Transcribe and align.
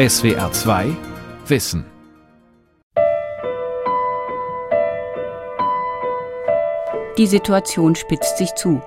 SWR 0.00 0.50
2 0.50 0.96
Wissen. 1.48 1.84
Die 7.18 7.26
Situation 7.26 7.94
spitzt 7.94 8.38
sich 8.38 8.54
zu. 8.54 8.80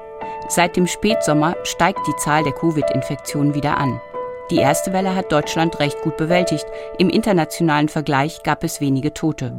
Seit 0.49 0.76
dem 0.76 0.88
Spätsommer 0.88 1.55
steigt 1.62 1.99
die 2.07 2.15
Zahl 2.15 2.44
der 2.44 2.54
Covid-Infektionen 2.54 3.54
wieder 3.54 3.78
an. 3.78 4.02
Die 4.49 4.57
erste 4.57 4.91
Welle 4.91 5.13
hat 5.13 5.31
Deutschland 5.31 5.79
recht 5.79 6.01
gut 6.01 6.17
bewältigt. 6.17 6.65
Im 6.97 7.12
internationalen 7.12 7.89
Vergleich 7.89 8.41
gab 8.41 8.63
es 8.63 8.81
wenige 8.81 9.13
Tote. 9.13 9.55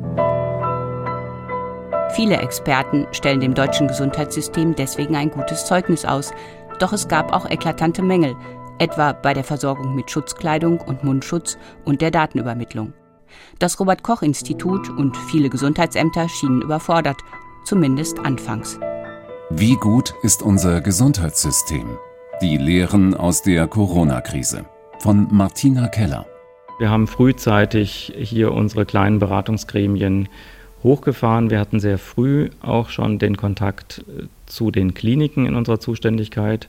Viele 2.17 2.39
Experten 2.39 3.07
stellen 3.13 3.39
dem 3.39 3.55
deutschen 3.55 3.87
Gesundheitssystem 3.87 4.75
deswegen 4.75 5.15
ein 5.15 5.31
gutes 5.31 5.67
Zeugnis 5.67 6.05
aus. 6.05 6.33
Doch 6.81 6.93
es 6.93 7.07
gab 7.07 7.33
auch 7.33 7.49
eklatante 7.49 8.03
Mängel, 8.03 8.35
etwa 8.79 9.13
bei 9.13 9.35
der 9.35 9.45
Versorgung 9.45 9.95
mit 9.95 10.11
Schutzkleidung 10.11 10.81
und 10.81 11.05
Mundschutz 11.05 11.59
und 11.85 12.01
der 12.01 12.11
Datenübermittlung. 12.11 12.93
Das 13.59 13.79
Robert 13.81 14.03
Koch 14.03 14.23
Institut 14.23 14.89
und 14.91 15.17
viele 15.17 15.49
Gesundheitsämter 15.49 16.29
schienen 16.29 16.63
überfordert, 16.63 17.19
zumindest 17.65 18.19
anfangs. 18.21 18.79
Wie 19.51 19.77
gut 19.77 20.15
ist 20.23 20.43
unser 20.43 20.81
Gesundheitssystem? 20.81 21.99
Die 22.41 22.57
Lehren 22.57 23.15
aus 23.15 23.43
der 23.43 23.67
Corona-Krise 23.67 24.65
von 24.99 25.29
Martina 25.31 25.89
Keller. 25.89 26.27
Wir 26.79 26.91
haben 26.91 27.07
frühzeitig 27.07 28.13
hier 28.17 28.53
unsere 28.53 28.85
kleinen 28.85 29.21
Beratungsgremien 29.21 30.29
hochgefahren. 30.83 31.51
Wir 31.51 31.61
hatten 31.61 31.79
sehr 31.79 31.99
früh 31.99 32.51
auch 32.61 32.89
schon 32.89 33.19
den 33.19 33.37
Kontakt 33.37 34.05
äh, 34.09 34.25
zu 34.47 34.71
den 34.71 34.95
Kliniken 34.95 35.47
in 35.47 35.55
unserer 35.55 35.81
Zuständigkeit. 35.81 36.69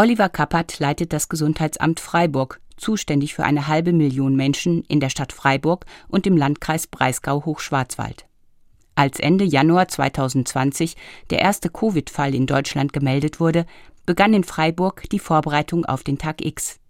Oliver 0.00 0.30
Kappert 0.30 0.78
leitet 0.78 1.12
das 1.12 1.28
Gesundheitsamt 1.28 2.00
Freiburg, 2.00 2.62
zuständig 2.78 3.34
für 3.34 3.44
eine 3.44 3.68
halbe 3.68 3.92
Million 3.92 4.34
Menschen 4.34 4.82
in 4.84 4.98
der 4.98 5.10
Stadt 5.10 5.34
Freiburg 5.34 5.84
und 6.08 6.26
im 6.26 6.38
Landkreis 6.38 6.86
Breisgau-Hochschwarzwald. 6.86 8.24
Als 8.94 9.20
Ende 9.20 9.44
Januar 9.44 9.88
2020 9.88 10.96
der 11.28 11.40
erste 11.40 11.68
Covid-Fall 11.68 12.34
in 12.34 12.46
Deutschland 12.46 12.94
gemeldet 12.94 13.40
wurde, 13.40 13.66
begann 14.06 14.32
in 14.32 14.42
Freiburg 14.42 15.02
die 15.10 15.18
Vorbereitung 15.18 15.84
auf 15.84 16.02
den 16.02 16.16
Tag 16.16 16.42
X. 16.42 16.80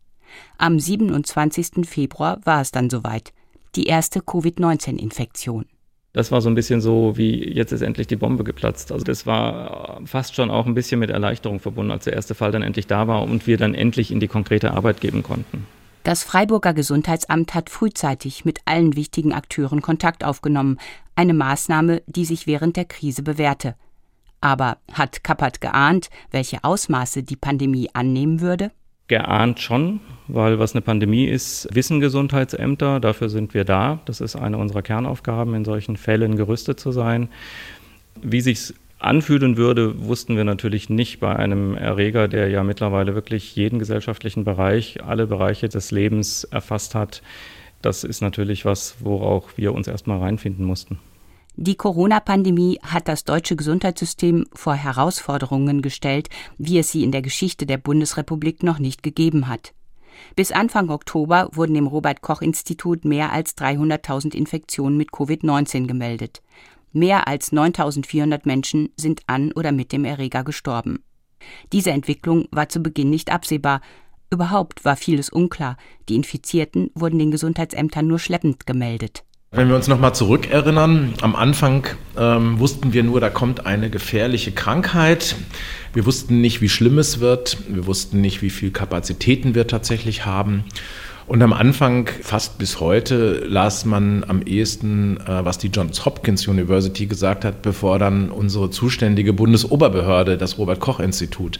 Am 0.57 0.79
27. 0.79 1.89
Februar 1.89 2.39
war 2.45 2.61
es 2.61 2.71
dann 2.71 2.91
soweit. 2.91 3.33
Die 3.75 3.87
erste 3.87 4.21
Covid-19-Infektion. 4.21 5.67
Das 6.13 6.33
war 6.33 6.41
so 6.41 6.49
ein 6.49 6.57
bisschen 6.57 6.81
so, 6.81 7.17
wie 7.17 7.53
jetzt 7.53 7.71
ist 7.73 7.83
endlich 7.83 8.09
die 8.09 8.17
Bombe 8.17 8.43
geplatzt. 8.43 8.91
Also 8.91 9.05
das 9.05 9.27
war 9.27 10.01
fast 10.07 10.35
schon 10.35 10.51
auch 10.51 10.67
ein 10.67 10.75
bisschen 10.75 10.99
mit 10.99 11.11
Erleichterung 11.11 11.61
verbunden, 11.61 11.93
als 11.93 12.05
der 12.05 12.15
erste 12.15 12.35
Fall 12.35 12.51
dann 12.51 12.63
endlich 12.63 12.89
da 12.89 13.07
war 13.07 13.23
und 13.23 13.47
wir 13.47 13.57
dann 13.57 13.75
endlich 13.75 14.11
in 14.11 14.19
die 14.19 14.27
konkrete 14.27 14.73
Arbeit 14.73 15.01
geben 15.01 15.23
konnten. 15.23 15.67
Das 16.03 16.25
Freiburger 16.25 16.75
Gesundheitsamt 16.75 17.55
hat 17.55 17.71
frühzeitig 17.71 18.45
mit 18.45 18.61
allen 18.65 18.97
wichtigen 18.97 19.33
Akteuren 19.33 19.83
Kontakt 19.83 20.25
aufgenommen, 20.25 20.79
eine 21.15 21.35
Maßnahme, 21.35 22.03
die 22.07 22.25
sich 22.25 22.47
während 22.47 22.77
der 22.77 22.87
Krise 22.87 23.23
bewährte. 23.23 23.77
Aber 24.41 24.79
hat 24.93 25.23
Kappert 25.23 25.61
geahnt, 25.61 26.09
welche 26.31 26.65
Ausmaße 26.65 27.23
die 27.23 27.37
Pandemie 27.37 27.91
annehmen 27.93 28.41
würde? 28.41 28.73
Geahnt 29.11 29.59
schon, 29.59 29.99
weil 30.29 30.61
was 30.61 30.73
eine 30.73 30.83
Pandemie 30.83 31.27
ist, 31.27 31.69
wissen 31.73 31.99
Gesundheitsämter, 31.99 33.01
dafür 33.01 33.29
sind 33.29 33.55
wir 33.55 33.65
da. 33.65 33.99
Das 34.05 34.21
ist 34.21 34.37
eine 34.37 34.57
unserer 34.57 34.83
Kernaufgaben, 34.83 35.53
in 35.55 35.65
solchen 35.65 35.97
Fällen 35.97 36.37
gerüstet 36.37 36.79
zu 36.79 36.93
sein. 36.93 37.29
Wie 38.23 38.41
sich 38.41 38.73
anfühlen 39.01 39.57
würde, 39.57 40.07
wussten 40.07 40.37
wir 40.37 40.45
natürlich 40.45 40.91
nicht 40.91 41.19
bei 41.19 41.35
einem 41.35 41.75
Erreger, 41.75 42.29
der 42.29 42.49
ja 42.51 42.63
mittlerweile 42.63 43.17
wirklich 43.17 43.57
jeden 43.57 43.81
gesellschaftlichen 43.81 44.45
Bereich, 44.45 45.03
alle 45.03 45.27
Bereiche 45.27 45.69
des 45.69 45.91
Lebens 45.91 46.45
erfasst 46.45 46.95
hat. 46.95 47.21
Das 47.83 48.05
ist 48.05 48.21
natürlich 48.21 48.65
was, 48.65 48.97
worauf 49.01 49.59
wir 49.59 49.75
uns 49.75 49.89
erstmal 49.89 50.21
reinfinden 50.21 50.65
mussten. 50.65 51.01
Die 51.57 51.75
Corona-Pandemie 51.75 52.79
hat 52.83 53.09
das 53.09 53.25
deutsche 53.25 53.57
Gesundheitssystem 53.57 54.47
vor 54.53 54.75
Herausforderungen 54.75 55.83
gestellt, 55.83 56.29
wie 56.59 56.79
es 56.79 56.91
sie 56.91 57.03
in 57.03 57.13
der 57.13 57.23
Geschichte 57.23 57.67
der 57.67 57.77
Bundesrepublik 57.77 58.63
noch 58.63 58.79
nicht 58.79 59.03
gegeben 59.03 59.49
hat. 59.49 59.75
Bis 60.37 60.53
Anfang 60.53 60.91
Oktober 60.91 61.49
wurden 61.53 61.77
im 61.77 61.87
Robert 61.87 62.23
Koch 62.23 62.41
Institut 62.41 63.05
mehr 63.05 63.33
als 63.33 63.57
300.000 63.57 64.35
Infektionen 64.35 64.97
mit 64.97 65.11
Covid-19 65.11 65.87
gemeldet. 65.87 66.41
Mehr 66.93 67.29
als 67.29 67.53
9400 67.53 68.47
Menschen 68.47 68.91
sind 68.97 69.23
an 69.27 69.53
oder 69.53 69.73
mit 69.73 69.93
dem 69.93 70.05
Erreger 70.05 70.45
gestorben. 70.45 71.03
Diese 71.73 71.91
Entwicklung 71.91 72.47
war 72.51 72.69
zu 72.69 72.81
Beginn 72.81 73.11
nicht 73.11 73.31
absehbar. 73.31 73.81
Überhaupt 74.31 74.85
war 74.85 74.97
vieles 74.97 75.31
unklar. 75.31 75.77
Die 76.09 76.17
Infizierten 76.17 76.91
wurden 76.95 77.19
den 77.19 77.31
Gesundheitsämtern 77.31 78.07
nur 78.07 78.19
schleppend 78.19 78.67
gemeldet. 78.67 79.25
Wenn 79.53 79.69
wir 79.69 79.75
uns 79.75 79.89
nochmal 79.89 80.15
zurückerinnern, 80.15 81.15
am 81.23 81.35
Anfang 81.35 81.85
ähm, 82.17 82.61
wussten 82.61 82.93
wir 82.93 83.03
nur, 83.03 83.21
da 83.21 83.31
kommt 83.31 83.67
eine 83.67 83.91
gefährliche 83.91 84.53
Krankheit. 84.53 85.35
Wir 85.93 86.07
wussten 86.07 86.41
nicht, 86.41 86.61
wie 86.61 86.69
schlimm 86.69 86.99
es 86.99 87.19
wird. 87.19 87.59
Wir 87.69 87.85
wussten 87.85 88.21
nicht, 88.21 88.43
wie 88.43 88.51
viel 88.51 88.71
Kapazitäten 88.71 89.57
wir 89.57 89.67
tatsächlich 89.67 90.25
haben. 90.25 90.63
Und 91.27 91.43
am 91.43 91.53
Anfang, 91.53 92.09
fast 92.23 92.59
bis 92.59 92.79
heute, 92.79 93.45
las 93.45 93.85
man 93.85 94.23
am 94.23 94.43
ehesten, 94.43 95.17
äh, 95.17 95.45
was 95.45 95.59
die 95.59 95.69
Johns 95.69 96.05
Hopkins 96.05 96.47
University 96.47 97.07
gesagt 97.07 97.45
hat, 97.45 97.61
bevor 97.61 97.99
dann 97.99 98.31
unsere 98.31 98.71
zuständige 98.71 99.33
Bundesoberbehörde, 99.33 100.39
das 100.39 100.59
Robert 100.59 100.79
Koch 100.79 101.01
Institut, 101.01 101.59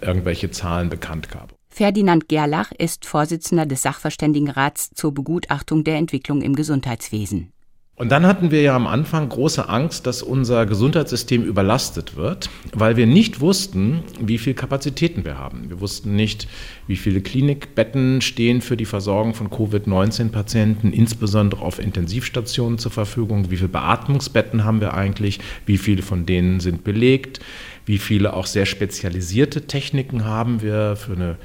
irgendwelche 0.00 0.50
Zahlen 0.50 0.88
bekannt 0.88 1.28
gab. 1.30 1.59
Ferdinand 1.80 2.28
Gerlach 2.28 2.72
ist 2.76 3.06
Vorsitzender 3.06 3.64
des 3.64 3.80
Sachverständigenrats 3.80 4.90
zur 4.90 5.14
Begutachtung 5.14 5.82
der 5.82 5.96
Entwicklung 5.96 6.42
im 6.42 6.54
Gesundheitswesen. 6.54 7.54
Und 7.96 8.10
dann 8.12 8.26
hatten 8.26 8.50
wir 8.50 8.60
ja 8.60 8.76
am 8.76 8.86
Anfang 8.86 9.26
große 9.26 9.66
Angst, 9.66 10.06
dass 10.06 10.22
unser 10.22 10.66
Gesundheitssystem 10.66 11.42
überlastet 11.42 12.16
wird, 12.16 12.50
weil 12.74 12.98
wir 12.98 13.06
nicht 13.06 13.40
wussten, 13.40 14.02
wie 14.20 14.36
viele 14.36 14.56
Kapazitäten 14.56 15.24
wir 15.24 15.38
haben. 15.38 15.70
Wir 15.70 15.80
wussten 15.80 16.14
nicht, 16.14 16.48
wie 16.86 16.96
viele 16.96 17.22
Klinikbetten 17.22 18.20
stehen 18.20 18.60
für 18.60 18.76
die 18.76 18.84
Versorgung 18.84 19.32
von 19.32 19.48
Covid-19-Patienten, 19.48 20.92
insbesondere 20.92 21.62
auf 21.62 21.78
Intensivstationen 21.78 22.78
zur 22.78 22.92
Verfügung, 22.92 23.50
wie 23.50 23.56
viele 23.56 23.70
Beatmungsbetten 23.70 24.64
haben 24.64 24.82
wir 24.82 24.92
eigentlich, 24.92 25.40
wie 25.64 25.78
viele 25.78 26.02
von 26.02 26.26
denen 26.26 26.60
sind 26.60 26.84
belegt, 26.84 27.40
wie 27.86 27.96
viele 27.96 28.34
auch 28.34 28.44
sehr 28.44 28.66
spezialisierte 28.66 29.66
Techniken 29.66 30.26
haben 30.26 30.60
wir 30.60 30.96
für 30.96 31.12
eine 31.12 31.38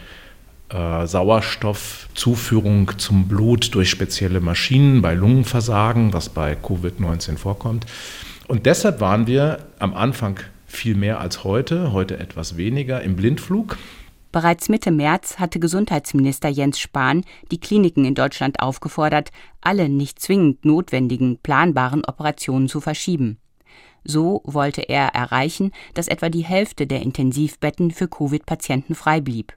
Sauerstoffzuführung 0.69 2.97
zum 2.97 3.27
Blut 3.27 3.75
durch 3.75 3.89
spezielle 3.89 4.41
Maschinen 4.41 5.01
bei 5.01 5.13
Lungenversagen, 5.13 6.13
was 6.13 6.29
bei 6.29 6.53
Covid-19 6.53 7.37
vorkommt. 7.37 7.85
Und 8.47 8.65
deshalb 8.65 8.99
waren 8.99 9.27
wir 9.27 9.59
am 9.79 9.93
Anfang 9.93 10.39
viel 10.65 10.95
mehr 10.95 11.19
als 11.19 11.43
heute, 11.43 11.93
heute 11.93 12.19
etwas 12.19 12.57
weniger 12.57 13.01
im 13.01 13.15
Blindflug. 13.15 13.77
Bereits 14.31 14.67
Mitte 14.67 14.91
März 14.91 15.37
hatte 15.37 15.59
Gesundheitsminister 15.59 16.49
Jens 16.49 16.79
Spahn 16.79 17.23
die 17.51 17.59
Kliniken 17.59 18.03
in 18.03 18.15
Deutschland 18.15 18.59
aufgefordert, 18.59 19.31
alle 19.61 19.87
nicht 19.87 20.19
zwingend 20.19 20.65
notwendigen 20.65 21.37
planbaren 21.41 22.03
Operationen 22.03 22.67
zu 22.67 22.81
verschieben. 22.81 23.37
So 24.03 24.41
wollte 24.43 24.81
er 24.81 25.15
erreichen, 25.15 25.71
dass 25.93 26.09
etwa 26.09 26.29
die 26.29 26.43
Hälfte 26.43 26.85
der 26.85 27.01
Intensivbetten 27.01 27.91
für 27.91 28.07
Covid-Patienten 28.07 28.93
frei 28.93 29.21
blieb. 29.21 29.53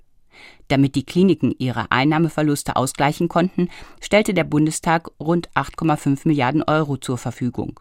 Damit 0.68 0.94
die 0.94 1.04
Kliniken 1.04 1.54
ihre 1.58 1.90
Einnahmeverluste 1.90 2.76
ausgleichen 2.76 3.28
konnten, 3.28 3.68
stellte 4.00 4.34
der 4.34 4.44
Bundestag 4.44 5.08
rund 5.18 5.48
8,5 5.50 6.20
Milliarden 6.24 6.62
Euro 6.62 6.96
zur 6.96 7.18
Verfügung. 7.18 7.80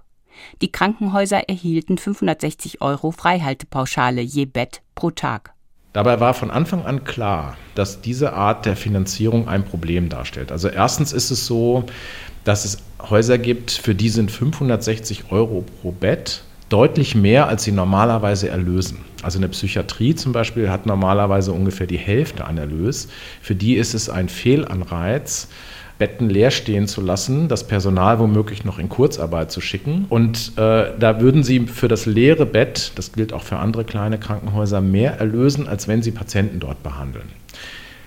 Die 0.62 0.72
Krankenhäuser 0.72 1.50
erhielten 1.50 1.97
560 1.97 2.81
Euro 2.81 3.12
Freihaltepauschale 3.12 4.22
je 4.22 4.45
Bett 4.45 4.81
pro 4.95 5.12
Tag. 5.12 5.53
Dabei 5.94 6.19
war 6.19 6.34
von 6.34 6.51
Anfang 6.51 6.85
an 6.85 7.03
klar, 7.06 7.57
dass 7.73 8.01
diese 8.01 8.34
Art 8.34 8.66
der 8.66 8.75
Finanzierung 8.75 9.47
ein 9.47 9.66
Problem 9.66 10.09
darstellt. 10.09 10.51
Also 10.51 10.68
erstens 10.68 11.12
ist 11.12 11.31
es 11.31 11.48
so, 11.48 11.86
dass 12.44 12.65
es 12.65 12.77
Häuser 13.10 13.38
gibt, 13.38 13.71
für 13.71 13.95
die 13.95 14.10
sind 14.10 14.31
560 14.31 15.31
Euro 15.31 15.63
pro 15.81 15.92
Bett 15.92 16.44
deutlich 16.69 17.15
mehr, 17.15 17.48
als 17.48 17.63
sie 17.63 17.71
normalerweise 17.71 18.50
erlösen. 18.50 19.00
Also 19.27 19.39
eine 19.39 19.50
Psychiatrie 19.50 20.15
zum 20.15 20.31
Beispiel 20.31 20.69
hat 20.69 20.85
normalerweise 20.85 21.51
ungefähr 21.51 21.85
die 21.85 21.97
Hälfte 21.97 22.45
an 22.45 22.57
Erlös. 22.57 23.09
Für 23.41 23.56
die 23.56 23.75
ist 23.75 23.94
es 23.94 24.09
ein 24.09 24.29
Fehlanreiz, 24.29 25.50
Betten 26.00 26.29
leer 26.29 26.50
stehen 26.50 26.88
zu 26.88 27.01
lassen, 27.01 27.50
das 27.50 27.68
Personal 27.68 28.19
womöglich 28.19 28.63
noch 28.63 28.79
in 28.79 28.88
Kurzarbeit 28.88 29.51
zu 29.51 29.59
schicken. 29.59 30.06
Und 30.07 30.53
äh, 30.56 30.94
da 30.97 31.19
würden 31.19 31.44
sie 31.44 31.68
für 31.68 31.89
das 31.89 32.06
leere 32.06 32.45
Bett, 32.45 32.94
das 32.95 33.12
gilt 33.12 33.33
auch 33.33 33.44
für 33.44 33.57
andere 33.57 33.83
kleine 33.83 34.18
Krankenhäuser, 34.18 34.79
mehr 34.79 35.19
erlösen, 35.19 35.68
als 35.68 35.89
wenn 35.89 36.01
sie 36.01 36.12
Patienten 36.12 36.62
dort 36.62 36.81
behandeln. 36.81 37.27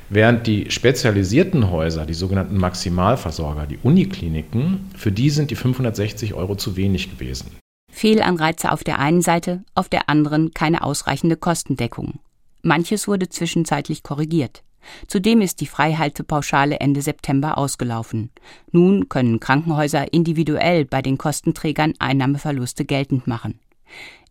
Während 0.08 0.46
die 0.46 0.70
spezialisierten 0.70 1.70
Häuser, 1.70 2.06
die 2.06 2.14
sogenannten 2.14 2.56
Maximalversorger, 2.56 3.66
die 3.66 3.78
Unikliniken, 3.82 4.88
für 4.96 5.12
die 5.12 5.28
sind 5.28 5.50
die 5.50 5.56
560 5.56 6.32
Euro 6.32 6.54
zu 6.54 6.76
wenig 6.76 7.10
gewesen. 7.10 7.59
Fehlanreize 8.00 8.72
auf 8.72 8.82
der 8.82 8.98
einen 8.98 9.20
Seite, 9.20 9.62
auf 9.74 9.90
der 9.90 10.08
anderen 10.08 10.54
keine 10.54 10.84
ausreichende 10.84 11.36
Kostendeckung. 11.36 12.18
Manches 12.62 13.06
wurde 13.06 13.28
zwischenzeitlich 13.28 14.02
korrigiert. 14.02 14.62
Zudem 15.06 15.42
ist 15.42 15.60
die 15.60 15.66
Freihaltepauschale 15.66 16.80
Ende 16.80 17.02
September 17.02 17.58
ausgelaufen. 17.58 18.30
Nun 18.72 19.10
können 19.10 19.38
Krankenhäuser 19.38 20.14
individuell 20.14 20.86
bei 20.86 21.02
den 21.02 21.18
Kostenträgern 21.18 21.92
Einnahmeverluste 21.98 22.86
geltend 22.86 23.26
machen. 23.26 23.60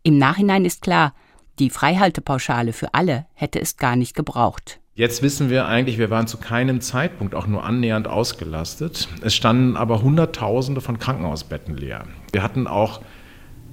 Im 0.02 0.18
Nachhinein 0.18 0.66
ist 0.66 0.82
klar, 0.82 1.14
die 1.60 1.70
Freihaltepauschale 1.70 2.74
für 2.74 2.96
alle 2.96 3.28
hätte 3.36 3.62
es 3.62 3.78
gar 3.78 3.96
nicht 3.96 4.16
gebraucht. 4.16 4.80
Jetzt 4.96 5.22
wissen 5.22 5.52
wir 5.52 5.68
eigentlich, 5.68 6.00
wir 6.00 6.10
waren 6.10 6.26
zu 6.26 6.38
keinem 6.38 6.82
Zeitpunkt 6.82 7.36
auch 7.36 7.46
nur 7.46 7.64
annähernd 7.64 8.08
ausgelastet. 8.08 9.08
Es 9.22 9.36
standen 9.36 9.78
aber 9.78 10.02
Hunderttausende 10.02 10.82
von 10.82 10.98
Krankenhausbetten 10.98 11.78
leer. 11.78 12.06
Wir 12.32 12.42
hatten 12.42 12.66
auch 12.66 13.02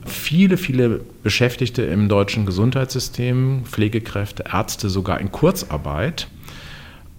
viele, 0.04 0.56
viele 0.56 1.00
Beschäftigte 1.22 1.82
im 1.82 2.08
deutschen 2.08 2.46
Gesundheitssystem, 2.46 3.62
Pflegekräfte, 3.64 4.44
Ärzte 4.52 4.90
sogar 4.90 5.20
in 5.20 5.32
Kurzarbeit. 5.32 6.28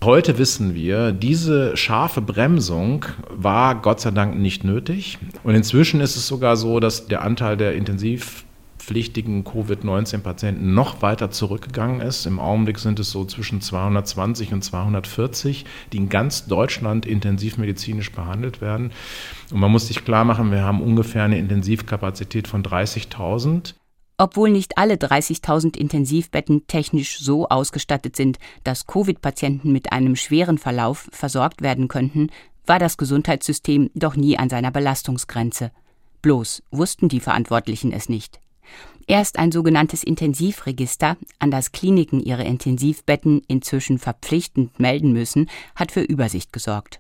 Heute 0.03 0.37
wissen 0.37 0.75
wir, 0.75 1.11
diese 1.11 1.75
scharfe 1.75 2.21
Bremsung 2.21 3.05
war 3.29 3.75
Gott 3.81 3.99
sei 3.99 4.11
Dank 4.11 4.37
nicht 4.37 4.63
nötig. 4.63 5.17
Und 5.43 5.55
inzwischen 5.55 6.01
ist 6.01 6.15
es 6.15 6.27
sogar 6.27 6.55
so, 6.55 6.79
dass 6.79 7.07
der 7.07 7.23
Anteil 7.23 7.57
der 7.57 7.73
intensiv 7.73 8.45
pflichtigen 8.87 9.43
Covid-19-Patienten 9.43 10.73
noch 10.73 11.01
weiter 11.01 11.29
zurückgegangen 11.29 11.99
ist. 11.99 12.25
Im 12.25 12.39
Augenblick 12.39 12.79
sind 12.79 12.99
es 12.99 13.11
so 13.11 13.25
zwischen 13.25 13.59
220 13.59 14.53
und 14.53 14.63
240, 14.63 15.65
die 15.91 15.97
in 15.97 16.07
ganz 16.07 16.45
Deutschland 16.47 17.05
intensivmedizinisch 17.05 18.13
behandelt 18.13 18.61
werden. 18.61 18.93
Und 19.51 19.59
man 19.59 19.71
muss 19.71 19.87
sich 19.87 20.05
klar 20.05 20.23
machen, 20.23 20.51
wir 20.51 20.63
haben 20.63 20.81
ungefähr 20.81 21.23
eine 21.23 21.37
Intensivkapazität 21.37 22.47
von 22.47 22.63
30.000. 22.63 23.73
Obwohl 24.17 24.51
nicht 24.51 24.77
alle 24.77 24.95
30.000 24.95 25.75
Intensivbetten 25.75 26.65
technisch 26.67 27.19
so 27.19 27.49
ausgestattet 27.49 28.15
sind, 28.15 28.39
dass 28.63 28.87
Covid-Patienten 28.87 29.73
mit 29.73 29.91
einem 29.91 30.15
schweren 30.15 30.57
Verlauf 30.57 31.09
versorgt 31.11 31.61
werden 31.61 31.89
könnten, 31.89 32.29
war 32.65 32.79
das 32.79 32.97
Gesundheitssystem 32.97 33.89
doch 33.95 34.15
nie 34.15 34.37
an 34.37 34.49
seiner 34.49 34.71
Belastungsgrenze. 34.71 35.71
Bloß 36.21 36.63
wussten 36.71 37.09
die 37.09 37.19
Verantwortlichen 37.19 37.91
es 37.91 38.07
nicht. 38.07 38.39
Erst 39.09 39.39
ein 39.39 39.53
sogenanntes 39.53 40.03
Intensivregister, 40.03 41.15
an 41.39 41.49
das 41.49 41.71
Kliniken 41.71 42.19
ihre 42.19 42.43
Intensivbetten 42.43 43.41
inzwischen 43.47 43.99
verpflichtend 43.99 44.81
melden 44.81 45.13
müssen, 45.13 45.49
hat 45.75 45.93
für 45.93 46.01
Übersicht 46.01 46.51
gesorgt. 46.51 46.99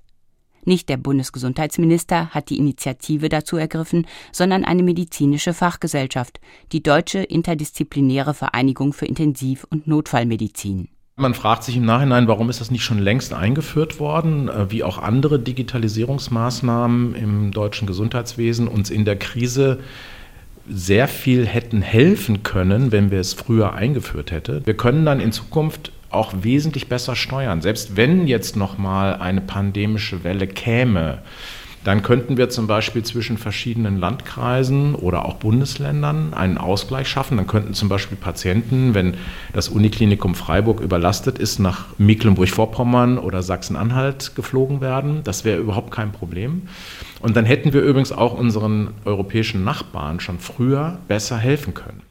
Nicht 0.63 0.87
der 0.87 0.95
Bundesgesundheitsminister 0.95 2.29
hat 2.29 2.49
die 2.49 2.57
Initiative 2.57 3.27
dazu 3.27 3.57
ergriffen, 3.57 4.07
sondern 4.31 4.63
eine 4.63 4.83
medizinische 4.83 5.53
Fachgesellschaft, 5.53 6.39
die 6.71 6.81
Deutsche 6.81 7.19
Interdisziplinäre 7.19 8.33
Vereinigung 8.33 8.93
für 8.93 9.05
Intensiv- 9.05 9.67
und 9.69 9.85
Notfallmedizin. 9.87 10.87
Man 11.17 11.33
fragt 11.33 11.63
sich 11.63 11.75
im 11.75 11.85
Nachhinein, 11.85 12.27
warum 12.27 12.49
ist 12.49 12.61
das 12.61 12.71
nicht 12.71 12.83
schon 12.83 12.99
längst 12.99 13.33
eingeführt 13.33 13.99
worden, 13.99 14.49
äh, 14.49 14.71
wie 14.71 14.83
auch 14.83 14.97
andere 14.97 15.39
Digitalisierungsmaßnahmen 15.39 17.15
im 17.15 17.51
deutschen 17.51 17.87
Gesundheitswesen 17.87 18.67
uns 18.67 18.89
in 18.91 19.03
der 19.03 19.17
Krise 19.17 19.79
sehr 20.69 21.07
viel 21.07 21.45
hätten 21.45 21.81
helfen 21.81 22.43
können, 22.43 22.91
wenn 22.91 23.11
wir 23.11 23.19
es 23.19 23.33
früher 23.33 23.73
eingeführt 23.73 24.31
hätten. 24.31 24.65
Wir 24.65 24.75
können 24.75 25.05
dann 25.05 25.19
in 25.19 25.31
Zukunft 25.31 25.91
auch 26.09 26.33
wesentlich 26.41 26.87
besser 26.87 27.15
steuern. 27.15 27.61
Selbst 27.61 27.95
wenn 27.95 28.27
jetzt 28.27 28.55
noch 28.55 28.77
mal 28.77 29.15
eine 29.15 29.41
pandemische 29.41 30.23
Welle 30.23 30.47
käme, 30.47 31.19
dann 31.87 32.03
könnten 32.03 32.35
wir 32.35 32.49
zum 32.49 32.67
Beispiel 32.67 33.03
zwischen 33.03 33.37
verschiedenen 33.37 33.97
Landkreisen 33.97 34.93
oder 34.93 35.23
auch 35.23 35.35
Bundesländern 35.35 36.33
einen 36.33 36.57
Ausgleich 36.57 37.07
schaffen. 37.07 37.37
Dann 37.37 37.47
könnten 37.47 37.73
zum 37.73 37.87
Beispiel 37.87 38.17
Patienten, 38.17 38.93
wenn 38.93 39.15
das 39.53 39.69
Uniklinikum 39.69 40.35
Freiburg 40.35 40.81
überlastet 40.81 41.39
ist, 41.39 41.59
nach 41.59 41.85
Mecklenburg-Vorpommern 41.97 43.17
oder 43.17 43.41
Sachsen-Anhalt 43.41 44.35
geflogen 44.35 44.81
werden. 44.81 45.21
Das 45.23 45.45
wäre 45.45 45.59
überhaupt 45.59 45.91
kein 45.91 46.11
Problem. 46.11 46.63
Und 47.21 47.37
dann 47.37 47.45
hätten 47.45 47.71
wir 47.71 47.83
übrigens 47.83 48.11
auch 48.11 48.37
unseren 48.37 48.89
europäischen 49.05 49.63
Nachbarn 49.63 50.19
schon 50.19 50.39
früher 50.39 50.99
besser 51.07 51.37
helfen 51.37 51.73
können. 51.73 52.01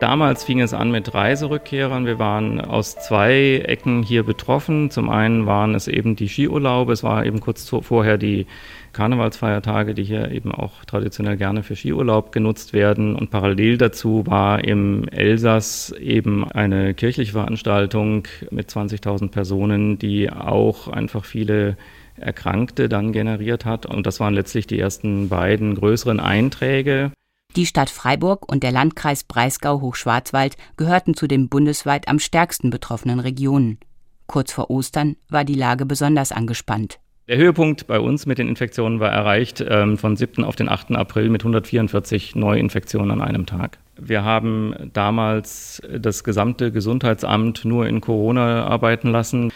Damals 0.00 0.44
fing 0.44 0.60
es 0.60 0.74
an 0.74 0.90
mit 0.90 1.14
Reiserückkehrern. 1.14 2.04
Wir 2.04 2.18
waren 2.18 2.60
aus 2.60 2.96
zwei 2.96 3.62
Ecken 3.64 4.02
hier 4.02 4.22
betroffen. 4.22 4.90
Zum 4.90 5.08
einen 5.08 5.46
waren 5.46 5.74
es 5.74 5.88
eben 5.88 6.16
die 6.16 6.28
Skiurlaube. 6.28 6.92
Es 6.92 7.02
war 7.02 7.24
eben 7.24 7.40
kurz 7.40 7.68
vorher 7.68 8.18
die 8.18 8.46
Karnevalsfeiertage, 8.92 9.94
die 9.94 10.04
hier 10.04 10.30
eben 10.30 10.52
auch 10.52 10.84
traditionell 10.84 11.36
gerne 11.36 11.62
für 11.62 11.76
Skiurlaub 11.76 12.32
genutzt 12.32 12.72
werden. 12.72 13.16
Und 13.16 13.30
parallel 13.30 13.78
dazu 13.78 14.26
war 14.26 14.62
im 14.64 15.08
Elsass 15.08 15.92
eben 15.92 16.50
eine 16.50 16.92
kirchliche 16.94 17.32
Veranstaltung 17.32 18.26
mit 18.50 18.68
20.000 18.68 19.30
Personen, 19.30 19.98
die 19.98 20.30
auch 20.30 20.88
einfach 20.88 21.24
viele 21.24 21.76
Erkrankte 22.16 22.88
dann 22.88 23.12
generiert 23.12 23.64
hat. 23.64 23.86
Und 23.86 24.06
das 24.06 24.20
waren 24.20 24.34
letztlich 24.34 24.66
die 24.66 24.78
ersten 24.78 25.28
beiden 25.28 25.76
größeren 25.76 26.20
Einträge. 26.20 27.10
Die 27.56 27.66
Stadt 27.66 27.88
Freiburg 27.88 28.50
und 28.50 28.64
der 28.64 28.72
Landkreis 28.72 29.22
Breisgau-Hochschwarzwald 29.22 30.56
gehörten 30.76 31.14
zu 31.14 31.28
den 31.28 31.48
bundesweit 31.48 32.08
am 32.08 32.18
stärksten 32.18 32.70
betroffenen 32.70 33.20
Regionen. 33.20 33.78
Kurz 34.26 34.52
vor 34.52 34.70
Ostern 34.70 35.14
war 35.28 35.44
die 35.44 35.54
Lage 35.54 35.86
besonders 35.86 36.32
angespannt. 36.32 36.98
Der 37.28 37.36
Höhepunkt 37.36 37.86
bei 37.86 38.00
uns 38.00 38.26
mit 38.26 38.38
den 38.38 38.48
Infektionen 38.48 39.00
war 39.00 39.10
erreicht 39.10 39.64
ähm, 39.66 39.96
von 39.96 40.16
7. 40.16 40.44
auf 40.44 40.56
den 40.56 40.68
8. 40.68 40.90
April 40.92 41.30
mit 41.30 41.42
144 41.42 42.34
Neuinfektionen 42.34 43.10
an 43.12 43.22
einem 43.22 43.46
Tag. 43.46 43.78
Wir 43.96 44.24
haben 44.24 44.74
damals 44.92 45.80
das 45.88 46.24
gesamte 46.24 46.72
Gesundheitsamt 46.72 47.64
nur 47.64 47.86
in 47.86 48.00
Corona 48.00 48.66
arbeiten 48.66 49.10
lassen. 49.10 49.52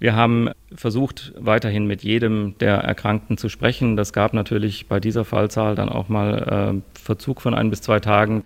Wir 0.00 0.16
haben 0.16 0.48
versucht, 0.74 1.34
weiterhin 1.36 1.86
mit 1.86 2.02
jedem 2.02 2.56
der 2.58 2.78
Erkrankten 2.78 3.36
zu 3.36 3.50
sprechen. 3.50 3.96
Das 3.96 4.14
gab 4.14 4.32
natürlich 4.32 4.88
bei 4.88 4.98
dieser 4.98 5.26
Fallzahl 5.26 5.74
dann 5.74 5.90
auch 5.90 6.08
mal 6.08 6.82
äh, 6.82 6.98
Verzug 6.98 7.42
von 7.42 7.54
ein 7.54 7.68
bis 7.68 7.82
zwei 7.82 8.00
Tagen. 8.00 8.42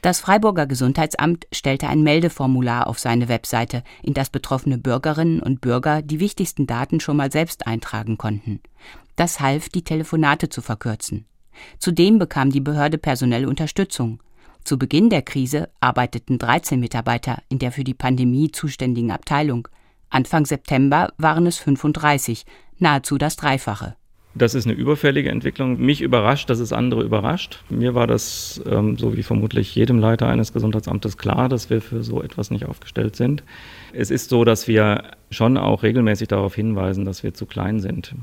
Das 0.00 0.20
Freiburger 0.20 0.66
Gesundheitsamt 0.66 1.46
stellte 1.52 1.88
ein 1.88 2.02
Meldeformular 2.04 2.86
auf 2.86 3.00
seine 3.00 3.28
Webseite, 3.28 3.82
in 4.02 4.14
das 4.14 4.30
betroffene 4.30 4.78
Bürgerinnen 4.78 5.40
und 5.40 5.60
Bürger 5.60 6.02
die 6.02 6.20
wichtigsten 6.20 6.68
Daten 6.68 7.00
schon 7.00 7.16
mal 7.16 7.32
selbst 7.32 7.66
eintragen 7.66 8.16
konnten. 8.16 8.60
Das 9.16 9.40
half, 9.40 9.68
die 9.68 9.82
Telefonate 9.82 10.48
zu 10.48 10.62
verkürzen. 10.62 11.26
Zudem 11.78 12.20
bekam 12.20 12.50
die 12.50 12.60
Behörde 12.60 12.98
personelle 12.98 13.48
Unterstützung. 13.48 14.22
Zu 14.64 14.78
Beginn 14.78 15.10
der 15.10 15.22
Krise 15.22 15.68
arbeiteten 15.80 16.38
13 16.38 16.78
Mitarbeiter 16.78 17.42
in 17.48 17.58
der 17.58 17.72
für 17.72 17.84
die 17.84 17.94
Pandemie 17.94 18.52
zuständigen 18.52 19.10
Abteilung. 19.10 19.68
Anfang 20.12 20.44
September 20.44 21.10
waren 21.16 21.46
es 21.46 21.58
35, 21.58 22.44
nahezu 22.78 23.16
das 23.16 23.36
Dreifache. 23.36 23.96
Das 24.34 24.54
ist 24.54 24.66
eine 24.66 24.74
überfällige 24.74 25.30
Entwicklung. 25.30 25.78
Mich 25.78 26.02
überrascht, 26.02 26.50
dass 26.50 26.58
es 26.58 26.72
andere 26.72 27.02
überrascht. 27.02 27.62
Mir 27.70 27.94
war 27.94 28.06
das, 28.06 28.62
ähm, 28.66 28.98
so 28.98 29.16
wie 29.16 29.22
vermutlich 29.22 29.74
jedem 29.74 29.98
Leiter 29.98 30.28
eines 30.28 30.52
Gesundheitsamtes, 30.52 31.16
klar, 31.16 31.48
dass 31.48 31.70
wir 31.70 31.80
für 31.80 32.02
so 32.02 32.22
etwas 32.22 32.50
nicht 32.50 32.66
aufgestellt 32.66 33.16
sind. 33.16 33.42
Es 33.94 34.10
ist 34.10 34.28
so, 34.28 34.44
dass 34.44 34.68
wir 34.68 35.12
schon 35.30 35.56
auch 35.56 35.82
regelmäßig 35.82 36.28
darauf 36.28 36.54
hinweisen, 36.54 37.06
dass 37.06 37.22
wir 37.22 37.32
zu 37.32 37.46
klein 37.46 37.80
sind. 37.80 38.14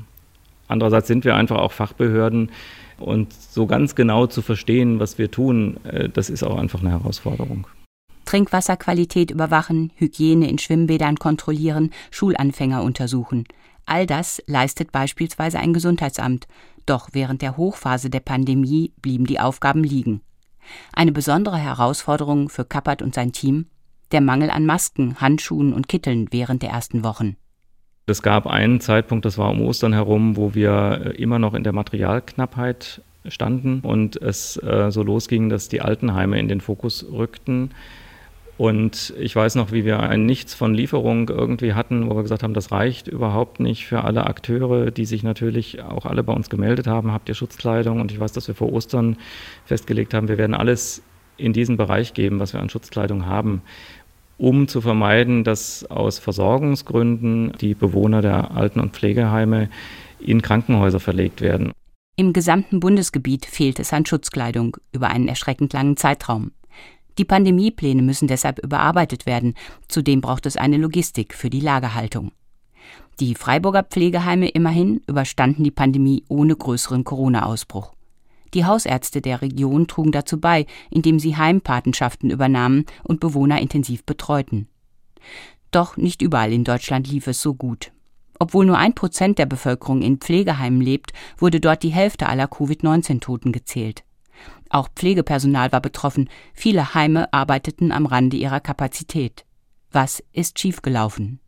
Andererseits 0.68 1.08
sind 1.08 1.24
wir 1.24 1.34
einfach 1.34 1.58
auch 1.58 1.72
Fachbehörden 1.72 2.50
und 2.98 3.32
so 3.32 3.66
ganz 3.66 3.96
genau 3.96 4.28
zu 4.28 4.42
verstehen, 4.42 5.00
was 5.00 5.18
wir 5.18 5.30
tun, 5.30 5.78
äh, 5.84 6.08
das 6.08 6.30
ist 6.30 6.44
auch 6.44 6.56
einfach 6.56 6.80
eine 6.80 6.90
Herausforderung. 6.90 7.66
Trinkwasserqualität 8.30 9.32
überwachen, 9.32 9.90
Hygiene 9.96 10.48
in 10.48 10.58
Schwimmbädern 10.58 11.16
kontrollieren, 11.16 11.90
Schulanfänger 12.12 12.84
untersuchen. 12.84 13.42
All 13.86 14.06
das 14.06 14.40
leistet 14.46 14.92
beispielsweise 14.92 15.58
ein 15.58 15.72
Gesundheitsamt, 15.72 16.46
doch 16.86 17.08
während 17.10 17.42
der 17.42 17.56
Hochphase 17.56 18.08
der 18.08 18.20
Pandemie 18.20 18.92
blieben 19.02 19.26
die 19.26 19.40
Aufgaben 19.40 19.82
liegen. 19.82 20.20
Eine 20.92 21.10
besondere 21.10 21.56
Herausforderung 21.56 22.48
für 22.50 22.64
Kappert 22.64 23.02
und 23.02 23.16
sein 23.16 23.32
Team 23.32 23.66
der 24.12 24.20
Mangel 24.20 24.50
an 24.50 24.64
Masken, 24.64 25.20
Handschuhen 25.20 25.72
und 25.72 25.88
Kitteln 25.88 26.28
während 26.30 26.62
der 26.62 26.70
ersten 26.70 27.02
Wochen. 27.02 27.36
Es 28.06 28.22
gab 28.22 28.46
einen 28.46 28.80
Zeitpunkt, 28.80 29.24
das 29.24 29.38
war 29.38 29.50
um 29.50 29.60
Ostern 29.62 29.92
herum, 29.92 30.36
wo 30.36 30.54
wir 30.54 31.14
immer 31.18 31.40
noch 31.40 31.54
in 31.54 31.64
der 31.64 31.72
Materialknappheit 31.72 33.02
standen 33.26 33.80
und 33.80 34.22
es 34.22 34.56
äh, 34.56 34.92
so 34.92 35.02
losging, 35.02 35.48
dass 35.48 35.68
die 35.68 35.80
Altenheime 35.80 36.38
in 36.38 36.46
den 36.46 36.60
Fokus 36.60 37.04
rückten. 37.10 37.72
Und 38.60 39.14
ich 39.18 39.34
weiß 39.34 39.54
noch, 39.54 39.72
wie 39.72 39.86
wir 39.86 40.00
ein 40.00 40.26
Nichts 40.26 40.52
von 40.52 40.74
Lieferung 40.74 41.30
irgendwie 41.30 41.72
hatten, 41.72 42.10
wo 42.10 42.14
wir 42.14 42.20
gesagt 42.20 42.42
haben, 42.42 42.52
das 42.52 42.70
reicht 42.70 43.08
überhaupt 43.08 43.58
nicht 43.58 43.86
für 43.86 44.04
alle 44.04 44.26
Akteure, 44.26 44.90
die 44.90 45.06
sich 45.06 45.22
natürlich 45.22 45.82
auch 45.82 46.04
alle 46.04 46.22
bei 46.22 46.34
uns 46.34 46.50
gemeldet 46.50 46.86
haben. 46.86 47.10
Habt 47.10 47.30
ihr 47.30 47.34
Schutzkleidung? 47.34 48.02
Und 48.02 48.12
ich 48.12 48.20
weiß, 48.20 48.32
dass 48.32 48.48
wir 48.48 48.54
vor 48.54 48.70
Ostern 48.70 49.16
festgelegt 49.64 50.12
haben, 50.12 50.28
wir 50.28 50.36
werden 50.36 50.52
alles 50.52 51.00
in 51.38 51.54
diesen 51.54 51.78
Bereich 51.78 52.12
geben, 52.12 52.38
was 52.38 52.52
wir 52.52 52.60
an 52.60 52.68
Schutzkleidung 52.68 53.24
haben, 53.24 53.62
um 54.36 54.68
zu 54.68 54.82
vermeiden, 54.82 55.42
dass 55.42 55.90
aus 55.90 56.18
Versorgungsgründen 56.18 57.54
die 57.62 57.72
Bewohner 57.72 58.20
der 58.20 58.50
Alten- 58.50 58.80
und 58.80 58.92
Pflegeheime 58.92 59.70
in 60.18 60.42
Krankenhäuser 60.42 61.00
verlegt 61.00 61.40
werden. 61.40 61.72
Im 62.16 62.34
gesamten 62.34 62.78
Bundesgebiet 62.80 63.46
fehlt 63.46 63.78
es 63.78 63.94
an 63.94 64.04
Schutzkleidung 64.04 64.76
über 64.92 65.08
einen 65.08 65.28
erschreckend 65.28 65.72
langen 65.72 65.96
Zeitraum. 65.96 66.50
Die 67.20 67.26
Pandemiepläne 67.26 68.00
müssen 68.00 68.28
deshalb 68.28 68.60
überarbeitet 68.60 69.26
werden. 69.26 69.52
Zudem 69.88 70.22
braucht 70.22 70.46
es 70.46 70.56
eine 70.56 70.78
Logistik 70.78 71.34
für 71.34 71.50
die 71.50 71.60
Lagerhaltung. 71.60 72.32
Die 73.20 73.34
Freiburger 73.34 73.82
Pflegeheime 73.82 74.48
immerhin 74.48 75.02
überstanden 75.06 75.62
die 75.62 75.70
Pandemie 75.70 76.24
ohne 76.28 76.56
größeren 76.56 77.04
Corona-Ausbruch. 77.04 77.92
Die 78.54 78.64
Hausärzte 78.64 79.20
der 79.20 79.42
Region 79.42 79.86
trugen 79.86 80.12
dazu 80.12 80.40
bei, 80.40 80.64
indem 80.88 81.18
sie 81.18 81.36
Heimpatenschaften 81.36 82.30
übernahmen 82.30 82.86
und 83.02 83.20
Bewohner 83.20 83.60
intensiv 83.60 84.02
betreuten. 84.04 84.66
Doch 85.72 85.98
nicht 85.98 86.22
überall 86.22 86.54
in 86.54 86.64
Deutschland 86.64 87.06
lief 87.06 87.26
es 87.26 87.42
so 87.42 87.52
gut. 87.52 87.92
Obwohl 88.38 88.64
nur 88.64 88.78
ein 88.78 88.94
Prozent 88.94 89.38
der 89.38 89.44
Bevölkerung 89.44 90.00
in 90.00 90.16
Pflegeheimen 90.16 90.80
lebt, 90.80 91.12
wurde 91.36 91.60
dort 91.60 91.82
die 91.82 91.90
Hälfte 91.90 92.30
aller 92.30 92.48
Covid-19-Toten 92.48 93.52
gezählt. 93.52 94.04
Auch 94.68 94.88
Pflegepersonal 94.94 95.72
war 95.72 95.80
betroffen. 95.80 96.28
Viele 96.54 96.94
Heime 96.94 97.32
arbeiteten 97.32 97.92
am 97.92 98.06
Rande 98.06 98.36
ihrer 98.36 98.60
Kapazität. 98.60 99.44
Was 99.90 100.22
ist 100.32 100.58
schiefgelaufen? 100.58 101.40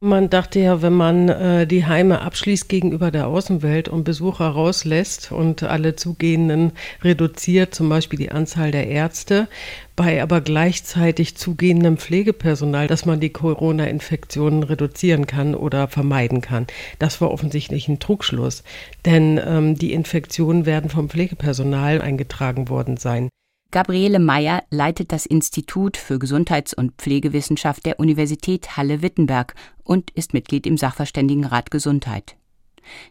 Man 0.00 0.28
dachte 0.28 0.60
ja, 0.60 0.82
wenn 0.82 0.92
man 0.92 1.30
äh, 1.30 1.66
die 1.66 1.86
Heime 1.86 2.20
abschließt 2.20 2.68
gegenüber 2.68 3.10
der 3.10 3.28
Außenwelt 3.28 3.88
und 3.88 4.04
Besucher 4.04 4.46
rauslässt 4.46 5.32
und 5.32 5.62
alle 5.62 5.96
Zugehenden 5.96 6.72
reduziert, 7.02 7.74
zum 7.74 7.88
Beispiel 7.88 8.18
die 8.18 8.30
Anzahl 8.30 8.72
der 8.72 8.88
Ärzte, 8.88 9.48
bei 9.96 10.22
aber 10.22 10.42
gleichzeitig 10.42 11.38
zugehendem 11.38 11.96
Pflegepersonal, 11.96 12.88
dass 12.88 13.06
man 13.06 13.20
die 13.20 13.30
Corona-Infektionen 13.30 14.64
reduzieren 14.64 15.26
kann 15.26 15.54
oder 15.54 15.88
vermeiden 15.88 16.42
kann. 16.42 16.66
Das 16.98 17.22
war 17.22 17.30
offensichtlich 17.30 17.88
ein 17.88 17.98
Trugschluss, 17.98 18.64
denn 19.06 19.40
ähm, 19.42 19.76
die 19.78 19.94
Infektionen 19.94 20.66
werden 20.66 20.90
vom 20.90 21.08
Pflegepersonal 21.08 22.02
eingetragen 22.02 22.68
worden 22.68 22.98
sein. 22.98 23.30
Gabriele 23.70 24.20
Meyer 24.20 24.62
leitet 24.70 25.12
das 25.12 25.26
Institut 25.26 25.96
für 25.96 26.18
Gesundheits- 26.18 26.72
und 26.74 26.92
Pflegewissenschaft 26.98 27.84
der 27.84 27.98
Universität 27.98 28.76
Halle-Wittenberg 28.76 29.54
und 29.82 30.10
ist 30.12 30.34
Mitglied 30.34 30.66
im 30.66 30.76
Sachverständigenrat 30.76 31.70
Gesundheit. 31.70 32.36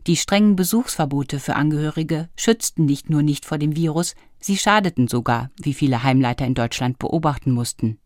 Die 0.08 0.16
strengen 0.16 0.56
Besuchsverbote 0.56 1.40
für 1.40 1.56
Angehörige 1.56 2.30
schützten 2.38 2.86
nicht 2.86 3.10
nur 3.10 3.22
nicht 3.22 3.46
vor 3.46 3.58
dem 3.58 3.76
Virus, 3.76 4.16
sie 4.40 4.58
schadeten 4.58 5.08
sogar, 5.08 5.52
wie 5.62 5.74
viele 5.74 6.04
Heimleiter 6.04 6.46
in 6.46 6.54
Deutschland 6.54 7.00
beobachten 7.00 7.52
mussten. 7.52 8.00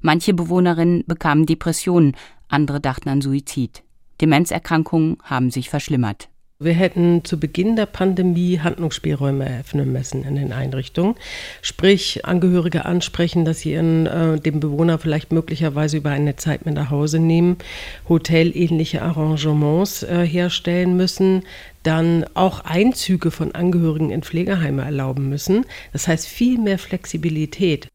Manche 0.00 0.34
Bewohnerinnen 0.34 1.04
bekamen 1.06 1.46
Depressionen, 1.46 2.16
andere 2.48 2.80
dachten 2.80 3.08
an 3.08 3.20
Suizid. 3.20 3.82
Demenzerkrankungen 4.20 5.18
haben 5.22 5.50
sich 5.50 5.68
verschlimmert. 5.70 6.28
Wir 6.60 6.72
hätten 6.72 7.24
zu 7.24 7.38
Beginn 7.38 7.76
der 7.76 7.86
Pandemie 7.86 8.58
Handlungsspielräume 8.58 9.48
eröffnen 9.48 9.92
müssen 9.92 10.24
in 10.24 10.34
den 10.34 10.52
Einrichtungen. 10.52 11.14
Sprich, 11.62 12.24
Angehörige 12.24 12.84
ansprechen, 12.84 13.44
dass 13.44 13.60
sie 13.60 13.74
ihren, 13.74 14.06
äh, 14.06 14.40
den 14.40 14.58
Bewohner 14.58 14.98
vielleicht 14.98 15.30
möglicherweise 15.30 15.98
über 15.98 16.10
eine 16.10 16.34
Zeit 16.34 16.66
mit 16.66 16.74
nach 16.74 16.90
Hause 16.90 17.20
nehmen, 17.20 17.58
hotelähnliche 18.08 19.02
Arrangements 19.02 20.02
äh, 20.02 20.26
herstellen 20.26 20.96
müssen, 20.96 21.44
dann 21.84 22.24
auch 22.34 22.64
Einzüge 22.64 23.30
von 23.30 23.52
Angehörigen 23.52 24.10
in 24.10 24.24
Pflegeheime 24.24 24.82
erlauben 24.82 25.28
müssen. 25.28 25.64
Das 25.92 26.08
heißt 26.08 26.26
viel 26.26 26.58
mehr 26.58 26.80
Flexibilität. 26.80 27.86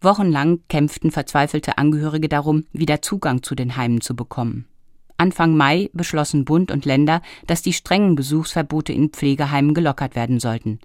Wochenlang 0.00 0.60
kämpften 0.68 1.10
verzweifelte 1.10 1.76
Angehörige 1.76 2.28
darum, 2.28 2.66
wieder 2.72 3.02
Zugang 3.02 3.42
zu 3.42 3.56
den 3.56 3.76
Heimen 3.76 4.00
zu 4.00 4.14
bekommen. 4.14 4.66
Anfang 5.16 5.56
Mai 5.56 5.90
beschlossen 5.92 6.44
Bund 6.44 6.70
und 6.70 6.84
Länder, 6.84 7.22
dass 7.46 7.62
die 7.62 7.72
strengen 7.72 8.14
Besuchsverbote 8.14 8.92
in 8.92 9.10
Pflegeheimen 9.10 9.74
gelockert 9.74 10.16
werden 10.16 10.40
sollten. 10.40 10.80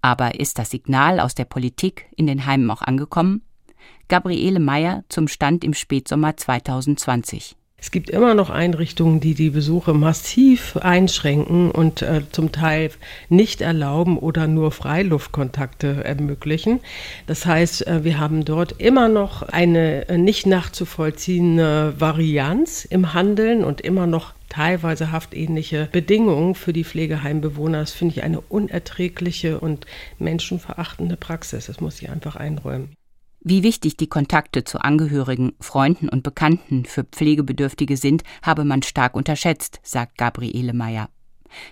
Aber 0.00 0.38
ist 0.40 0.58
das 0.58 0.70
Signal 0.70 1.20
aus 1.20 1.34
der 1.34 1.44
Politik 1.44 2.06
in 2.16 2.26
den 2.26 2.46
Heimen 2.46 2.70
auch 2.70 2.82
angekommen? 2.82 3.42
Gabriele 4.08 4.60
Meyer 4.60 5.04
zum 5.08 5.28
Stand 5.28 5.64
im 5.64 5.74
Spätsommer 5.74 6.36
2020. 6.36 7.57
Es 7.80 7.92
gibt 7.92 8.10
immer 8.10 8.34
noch 8.34 8.50
Einrichtungen, 8.50 9.20
die 9.20 9.34
die 9.34 9.50
Besuche 9.50 9.94
massiv 9.94 10.76
einschränken 10.78 11.70
und 11.70 12.02
äh, 12.02 12.22
zum 12.32 12.50
Teil 12.50 12.90
nicht 13.28 13.60
erlauben 13.60 14.18
oder 14.18 14.48
nur 14.48 14.72
Freiluftkontakte 14.72 16.02
ermöglichen. 16.02 16.80
Das 17.28 17.46
heißt, 17.46 17.86
äh, 17.86 18.02
wir 18.02 18.18
haben 18.18 18.44
dort 18.44 18.80
immer 18.80 19.08
noch 19.08 19.42
eine 19.42 20.08
äh, 20.08 20.18
nicht 20.18 20.44
nachzuvollziehende 20.44 21.94
Varianz 22.00 22.84
im 22.84 23.14
Handeln 23.14 23.62
und 23.62 23.80
immer 23.80 24.08
noch 24.08 24.34
teilweise 24.48 25.12
haftähnliche 25.12 25.88
Bedingungen 25.92 26.56
für 26.56 26.72
die 26.72 26.84
Pflegeheimbewohner. 26.84 27.78
Das 27.78 27.92
finde 27.92 28.16
ich 28.16 28.24
eine 28.24 28.40
unerträgliche 28.40 29.60
und 29.60 29.86
menschenverachtende 30.18 31.16
Praxis. 31.16 31.66
Das 31.66 31.80
muss 31.80 32.02
ich 32.02 32.10
einfach 32.10 32.34
einräumen. 32.34 32.97
Wie 33.50 33.62
wichtig 33.62 33.96
die 33.96 34.10
Kontakte 34.10 34.64
zu 34.64 34.78
Angehörigen, 34.78 35.54
Freunden 35.58 36.10
und 36.10 36.22
Bekannten 36.22 36.84
für 36.84 37.04
Pflegebedürftige 37.04 37.96
sind, 37.96 38.22
habe 38.42 38.62
man 38.62 38.82
stark 38.82 39.16
unterschätzt, 39.16 39.80
sagt 39.82 40.18
Gabriele 40.18 40.74
Meyer. 40.74 41.08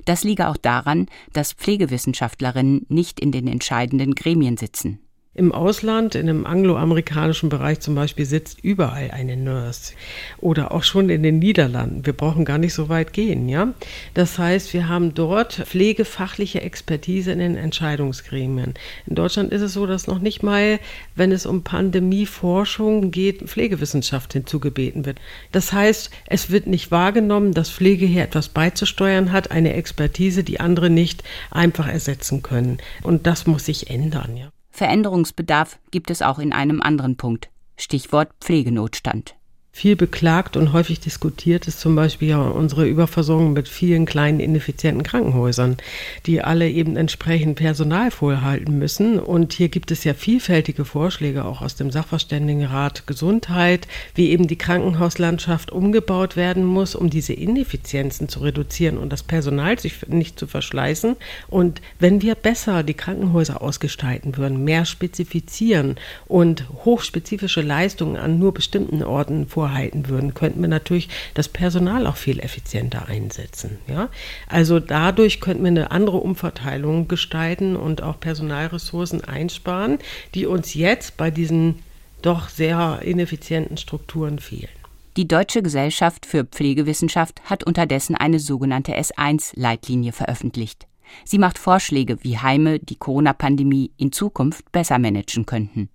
Das 0.06 0.24
liege 0.24 0.48
auch 0.48 0.56
daran, 0.56 1.04
dass 1.34 1.52
Pflegewissenschaftlerinnen 1.52 2.86
nicht 2.88 3.20
in 3.20 3.30
den 3.30 3.46
entscheidenden 3.46 4.14
Gremien 4.14 4.56
sitzen. 4.56 5.05
Im 5.36 5.52
Ausland, 5.52 6.14
in 6.14 6.30
einem 6.30 6.46
angloamerikanischen 6.46 7.50
Bereich 7.50 7.80
zum 7.80 7.94
Beispiel, 7.94 8.24
sitzt 8.24 8.64
überall 8.64 9.10
eine 9.10 9.36
Nurse. 9.36 9.92
Oder 10.38 10.72
auch 10.72 10.82
schon 10.82 11.10
in 11.10 11.22
den 11.22 11.38
Niederlanden. 11.40 12.06
Wir 12.06 12.14
brauchen 12.14 12.46
gar 12.46 12.56
nicht 12.56 12.72
so 12.72 12.88
weit 12.88 13.12
gehen, 13.12 13.46
ja. 13.46 13.74
Das 14.14 14.38
heißt, 14.38 14.72
wir 14.72 14.88
haben 14.88 15.12
dort 15.12 15.52
pflegefachliche 15.52 16.62
Expertise 16.62 17.32
in 17.32 17.40
den 17.40 17.56
Entscheidungsgremien. 17.56 18.72
In 19.06 19.14
Deutschland 19.14 19.52
ist 19.52 19.60
es 19.60 19.74
so, 19.74 19.86
dass 19.86 20.06
noch 20.06 20.20
nicht 20.20 20.42
mal, 20.42 20.80
wenn 21.16 21.32
es 21.32 21.44
um 21.44 21.62
Pandemieforschung 21.62 23.10
geht, 23.10 23.42
Pflegewissenschaft 23.42 24.32
hinzugebeten 24.32 25.04
wird. 25.04 25.20
Das 25.52 25.70
heißt, 25.70 26.10
es 26.28 26.48
wird 26.48 26.66
nicht 26.66 26.90
wahrgenommen, 26.90 27.52
dass 27.52 27.68
Pflege 27.68 28.06
hier 28.06 28.22
etwas 28.22 28.48
beizusteuern 28.48 29.32
hat, 29.32 29.50
eine 29.50 29.74
Expertise, 29.74 30.44
die 30.44 30.60
andere 30.60 30.88
nicht 30.88 31.24
einfach 31.50 31.88
ersetzen 31.88 32.40
können. 32.40 32.78
Und 33.02 33.26
das 33.26 33.46
muss 33.46 33.66
sich 33.66 33.90
ändern, 33.90 34.34
ja. 34.38 34.55
Veränderungsbedarf 34.76 35.78
gibt 35.90 36.10
es 36.10 36.20
auch 36.20 36.38
in 36.38 36.52
einem 36.52 36.82
anderen 36.82 37.16
Punkt. 37.16 37.48
Stichwort 37.78 38.28
Pflegenotstand. 38.42 39.34
Viel 39.78 39.94
beklagt 39.94 40.56
und 40.56 40.72
häufig 40.72 41.00
diskutiert 41.00 41.68
ist 41.68 41.80
zum 41.80 41.94
Beispiel 41.96 42.34
unsere 42.34 42.88
Überversorgung 42.88 43.52
mit 43.52 43.68
vielen 43.68 44.06
kleinen 44.06 44.40
ineffizienten 44.40 45.02
Krankenhäusern, 45.02 45.76
die 46.24 46.40
alle 46.40 46.70
eben 46.70 46.96
entsprechend 46.96 47.56
Personal 47.56 48.10
vorhalten 48.10 48.78
müssen. 48.78 49.18
Und 49.18 49.52
hier 49.52 49.68
gibt 49.68 49.90
es 49.90 50.02
ja 50.04 50.14
vielfältige 50.14 50.86
Vorschläge 50.86 51.44
auch 51.44 51.60
aus 51.60 51.74
dem 51.74 51.90
Sachverständigenrat 51.90 53.06
Gesundheit, 53.06 53.86
wie 54.14 54.30
eben 54.30 54.46
die 54.46 54.56
Krankenhauslandschaft 54.56 55.70
umgebaut 55.70 56.36
werden 56.36 56.64
muss, 56.64 56.94
um 56.94 57.10
diese 57.10 57.34
Ineffizienzen 57.34 58.30
zu 58.30 58.40
reduzieren 58.40 58.96
und 58.96 59.12
das 59.12 59.24
Personal 59.24 59.78
sich 59.78 60.06
nicht 60.08 60.38
zu 60.38 60.46
verschleißen. 60.46 61.16
Und 61.48 61.82
wenn 61.98 62.22
wir 62.22 62.34
besser 62.34 62.82
die 62.82 62.94
Krankenhäuser 62.94 63.60
ausgestalten 63.60 64.38
würden, 64.38 64.64
mehr 64.64 64.86
spezifizieren 64.86 65.96
und 66.26 66.64
hochspezifische 66.86 67.60
Leistungen 67.60 68.16
an 68.16 68.38
nur 68.38 68.54
bestimmten 68.54 69.02
Orten 69.02 69.46
vorhalten, 69.46 69.65
vorhalten 69.66 70.08
würden, 70.08 70.32
könnten 70.32 70.60
wir 70.60 70.68
natürlich 70.68 71.08
das 71.34 71.48
Personal 71.48 72.06
auch 72.06 72.16
viel 72.16 72.38
effizienter 72.38 73.08
einsetzen. 73.08 73.78
Ja? 73.88 74.08
Also 74.48 74.78
dadurch 74.78 75.40
könnten 75.40 75.64
wir 75.64 75.70
eine 75.70 75.90
andere 75.90 76.18
Umverteilung 76.18 77.08
gestalten 77.08 77.74
und 77.74 78.00
auch 78.00 78.20
Personalressourcen 78.20 79.24
einsparen, 79.24 79.98
die 80.34 80.46
uns 80.46 80.74
jetzt 80.74 81.16
bei 81.16 81.32
diesen 81.32 81.82
doch 82.22 82.48
sehr 82.48 83.00
ineffizienten 83.02 83.76
Strukturen 83.76 84.38
fehlen. 84.38 84.68
Die 85.16 85.26
Deutsche 85.26 85.62
Gesellschaft 85.62 86.26
für 86.26 86.44
Pflegewissenschaft 86.44 87.42
hat 87.44 87.64
unterdessen 87.64 88.14
eine 88.14 88.38
sogenannte 88.38 88.96
S1-Leitlinie 88.96 90.12
veröffentlicht. 90.12 90.86
Sie 91.24 91.38
macht 91.38 91.58
Vorschläge, 91.58 92.18
wie 92.22 92.38
Heime 92.38 92.78
die 92.78 92.96
Corona-Pandemie 92.96 93.90
in 93.96 94.12
Zukunft 94.12 94.70
besser 94.72 94.98
managen 94.98 95.46
könnten. 95.46 95.88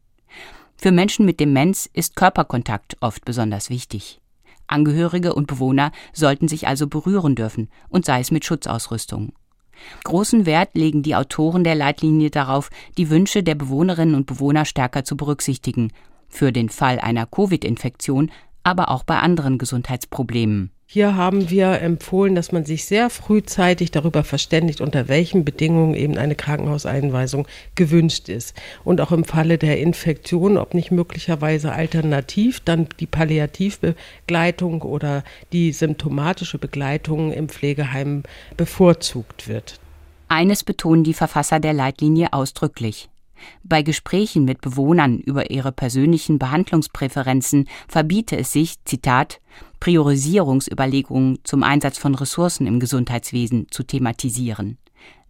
Für 0.83 0.91
Menschen 0.91 1.27
mit 1.27 1.39
Demenz 1.39 1.88
ist 1.93 2.15
Körperkontakt 2.15 2.97
oft 3.01 3.23
besonders 3.23 3.69
wichtig. 3.69 4.19
Angehörige 4.65 5.35
und 5.35 5.45
Bewohner 5.45 5.91
sollten 6.11 6.47
sich 6.47 6.67
also 6.67 6.88
berühren 6.88 7.35
dürfen, 7.35 7.69
und 7.89 8.03
sei 8.03 8.19
es 8.19 8.31
mit 8.31 8.45
Schutzausrüstung. 8.45 9.33
Großen 10.03 10.47
Wert 10.47 10.71
legen 10.73 11.03
die 11.03 11.15
Autoren 11.15 11.63
der 11.63 11.75
Leitlinie 11.75 12.31
darauf, 12.31 12.71
die 12.97 13.11
Wünsche 13.11 13.43
der 13.43 13.53
Bewohnerinnen 13.53 14.15
und 14.15 14.25
Bewohner 14.25 14.65
stärker 14.65 15.03
zu 15.03 15.15
berücksichtigen, 15.15 15.93
für 16.27 16.51
den 16.51 16.69
Fall 16.69 16.97
einer 16.97 17.27
Covid-Infektion, 17.27 18.31
aber 18.63 18.89
auch 18.89 19.03
bei 19.03 19.19
anderen 19.19 19.59
Gesundheitsproblemen. 19.59 20.71
Hier 20.93 21.15
haben 21.15 21.50
wir 21.50 21.81
empfohlen, 21.81 22.36
dass 22.36 22.51
man 22.51 22.65
sich 22.65 22.83
sehr 22.83 23.10
frühzeitig 23.10 23.91
darüber 23.91 24.25
verständigt, 24.25 24.81
unter 24.81 25.07
welchen 25.07 25.45
Bedingungen 25.45 25.93
eben 25.93 26.17
eine 26.17 26.36
Krankenhauseinweisung 26.36 27.48
gewünscht 27.75 28.27
ist. 28.27 28.62
Und 28.83 29.00
auch 29.00 29.13
im 29.13 29.24
Falle 29.24 29.57
der 29.57 29.79
Infektion, 29.79 30.57
ob 30.57 30.74
nicht 30.74 30.91
möglicherweise 30.91 31.71
alternativ 31.71 32.60
dann 32.60 32.89
die 33.00 33.07
Palliativbegleitung 33.07 34.81
oder 34.81 35.24
die 35.53 35.71
symptomatische 35.71 36.57
Begleitung 36.57 37.31
im 37.31 37.48
Pflegeheim 37.48 38.24
bevorzugt 38.57 39.48
wird. 39.48 39.79
Eines 40.27 40.65
betonen 40.65 41.05
die 41.05 41.13
Verfasser 41.13 41.62
der 41.62 41.71
Leitlinie 41.71 42.33
ausdrücklich. 42.33 43.07
Bei 43.63 43.81
Gesprächen 43.81 44.45
mit 44.45 44.62
Bewohnern 44.62 45.19
über 45.19 45.51
ihre 45.51 45.71
persönlichen 45.71 46.39
Behandlungspräferenzen 46.39 47.67
verbiete 47.88 48.38
es 48.38 48.51
sich, 48.51 48.83
Zitat, 48.86 49.41
Priorisierungsüberlegungen 49.79 51.39
zum 51.43 51.63
Einsatz 51.63 51.98
von 51.98 52.15
Ressourcen 52.15 52.67
im 52.67 52.79
Gesundheitswesen 52.79 53.67
zu 53.71 53.83
thematisieren. 53.83 54.77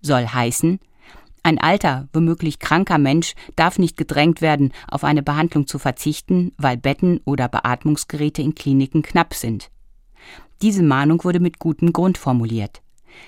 Soll 0.01 0.25
heißen, 0.25 0.79
ein 1.43 1.57
alter, 1.57 2.07
womöglich 2.13 2.59
kranker 2.59 2.99
Mensch 2.99 3.33
darf 3.55 3.79
nicht 3.79 3.97
gedrängt 3.97 4.41
werden, 4.41 4.71
auf 4.87 5.03
eine 5.03 5.23
Behandlung 5.23 5.65
zu 5.65 5.79
verzichten, 5.79 6.51
weil 6.57 6.77
Betten 6.77 7.19
oder 7.25 7.47
Beatmungsgeräte 7.47 8.43
in 8.43 8.53
Kliniken 8.53 9.01
knapp 9.01 9.33
sind. 9.33 9.71
Diese 10.61 10.83
Mahnung 10.83 11.23
wurde 11.23 11.39
mit 11.39 11.57
gutem 11.57 11.93
Grund 11.93 12.19
formuliert. 12.19 12.81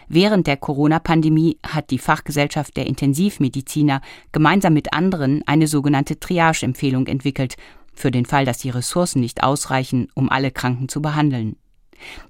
Während 0.07 0.47
der 0.47 0.57
Corona-Pandemie 0.57 1.57
hat 1.65 1.89
die 1.91 1.99
Fachgesellschaft 1.99 2.77
der 2.77 2.87
Intensivmediziner 2.87 4.01
gemeinsam 4.31 4.73
mit 4.73 4.93
anderen 4.93 5.43
eine 5.45 5.67
sogenannte 5.67 6.19
Triage-Empfehlung 6.19 7.07
entwickelt, 7.07 7.55
für 7.93 8.11
den 8.11 8.25
Fall, 8.25 8.45
dass 8.45 8.57
die 8.57 8.69
Ressourcen 8.69 9.21
nicht 9.21 9.43
ausreichen, 9.43 10.07
um 10.15 10.29
alle 10.29 10.51
Kranken 10.51 10.89
zu 10.89 11.01
behandeln. 11.01 11.57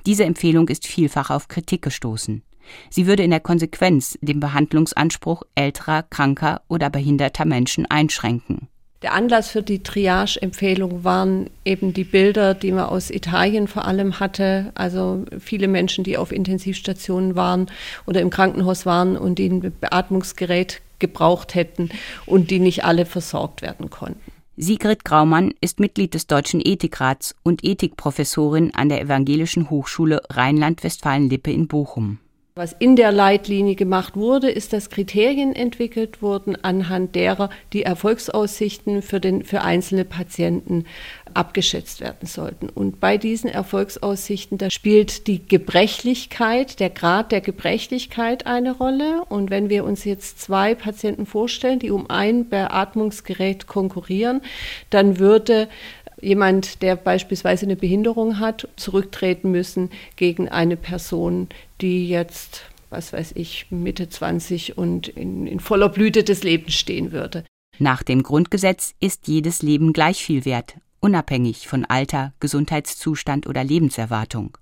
Diese 0.05 0.25
Empfehlung 0.25 0.67
ist 0.67 0.85
vielfach 0.85 1.29
auf 1.29 1.47
Kritik 1.47 1.81
gestoßen. 1.81 2.43
Sie 2.89 3.07
würde 3.07 3.23
in 3.23 3.31
der 3.31 3.39
Konsequenz 3.39 4.17
den 4.21 4.39
Behandlungsanspruch 4.39 5.43
älterer, 5.55 6.03
kranker 6.03 6.61
oder 6.67 6.89
behinderter 6.89 7.45
Menschen 7.45 7.85
einschränken. 7.85 8.69
Der 9.03 9.13
Anlass 9.13 9.49
für 9.49 9.61
die 9.61 9.83
Triage-Empfehlung 9.83 11.03
waren 11.03 11.49
eben 11.65 11.93
die 11.93 12.05
Bilder, 12.05 12.53
die 12.53 12.71
man 12.71 12.85
aus 12.85 13.09
Italien 13.09 13.67
vor 13.67 13.83
allem 13.83 14.21
hatte. 14.21 14.71
Also 14.75 15.25
viele 15.39 15.67
Menschen, 15.67 16.05
die 16.05 16.17
auf 16.17 16.31
Intensivstationen 16.31 17.35
waren 17.35 17.67
oder 18.05 18.21
im 18.21 18.29
Krankenhaus 18.29 18.85
waren 18.85 19.17
und 19.17 19.39
die 19.39 19.49
ein 19.49 19.73
Beatmungsgerät 19.81 20.81
gebraucht 20.99 21.53
hätten 21.53 21.89
und 22.25 22.49
die 22.49 22.59
nicht 22.59 22.85
alle 22.85 23.05
versorgt 23.05 23.61
werden 23.61 23.89
konnten. 23.89 24.31
Sigrid 24.55 25.03
Graumann 25.03 25.53
ist 25.59 25.81
Mitglied 25.81 26.13
des 26.13 26.27
Deutschen 26.27 26.61
Ethikrats 26.63 27.35
und 27.43 27.65
Ethikprofessorin 27.65 28.73
an 28.73 28.87
der 28.87 29.01
Evangelischen 29.01 29.69
Hochschule 29.69 30.21
Rheinland-Westfalen-Lippe 30.29 31.51
in 31.51 31.67
Bochum. 31.67 32.19
Was 32.55 32.71
in 32.77 32.95
der 32.95 33.11
Leitlinie 33.11 33.73
gemacht 33.73 34.15
wurde, 34.15 34.47
ist, 34.47 34.73
dass 34.73 34.91
Kriterien 34.91 35.55
entwickelt 35.55 36.21
wurden, 36.21 36.55
anhand 36.63 37.15
derer 37.15 37.49
die 37.73 37.81
Erfolgsaussichten 37.81 39.01
für, 39.01 39.19
den, 39.19 39.43
für 39.43 39.61
einzelne 39.61 40.05
Patienten 40.05 40.85
abgeschätzt 41.33 41.99
werden 41.99 42.27
sollten. 42.27 42.69
Und 42.69 42.99
bei 42.99 43.17
diesen 43.17 43.49
Erfolgsaussichten, 43.49 44.59
da 44.59 44.69
spielt 44.69 45.25
die 45.25 45.43
Gebrechlichkeit, 45.43 46.79
der 46.79 46.91
Grad 46.91 47.31
der 47.31 47.41
Gebrechlichkeit 47.41 48.45
eine 48.45 48.73
Rolle. 48.73 49.23
Und 49.29 49.49
wenn 49.49 49.69
wir 49.69 49.83
uns 49.83 50.03
jetzt 50.03 50.39
zwei 50.39 50.75
Patienten 50.75 51.25
vorstellen, 51.25 51.79
die 51.79 51.89
um 51.89 52.07
ein 52.07 52.49
Beatmungsgerät 52.49 53.65
konkurrieren, 53.65 54.41
dann 54.91 55.17
würde 55.17 55.69
jemand, 56.23 56.81
der 56.81 56.95
beispielsweise 56.95 57.65
eine 57.65 57.75
Behinderung 57.75 58.39
hat, 58.39 58.67
zurücktreten 58.75 59.51
müssen 59.51 59.89
gegen 60.15 60.49
eine 60.49 60.77
Person, 60.77 61.49
die 61.81 62.07
jetzt, 62.07 62.63
was 62.89 63.13
weiß 63.13 63.33
ich, 63.35 63.67
Mitte 63.69 64.09
20 64.09 64.77
und 64.77 65.07
in, 65.07 65.47
in 65.47 65.59
voller 65.59 65.89
Blüte 65.89 66.23
des 66.23 66.43
Lebens 66.43 66.73
stehen 66.73 67.11
würde. 67.11 67.43
Nach 67.79 68.03
dem 68.03 68.23
Grundgesetz 68.23 68.93
ist 68.99 69.27
jedes 69.27 69.61
Leben 69.61 69.93
gleich 69.93 70.23
viel 70.23 70.45
wert, 70.45 70.75
unabhängig 70.99 71.67
von 71.67 71.85
Alter, 71.85 72.33
Gesundheitszustand 72.39 73.47
oder 73.47 73.63
Lebenserwartung. 73.63 74.57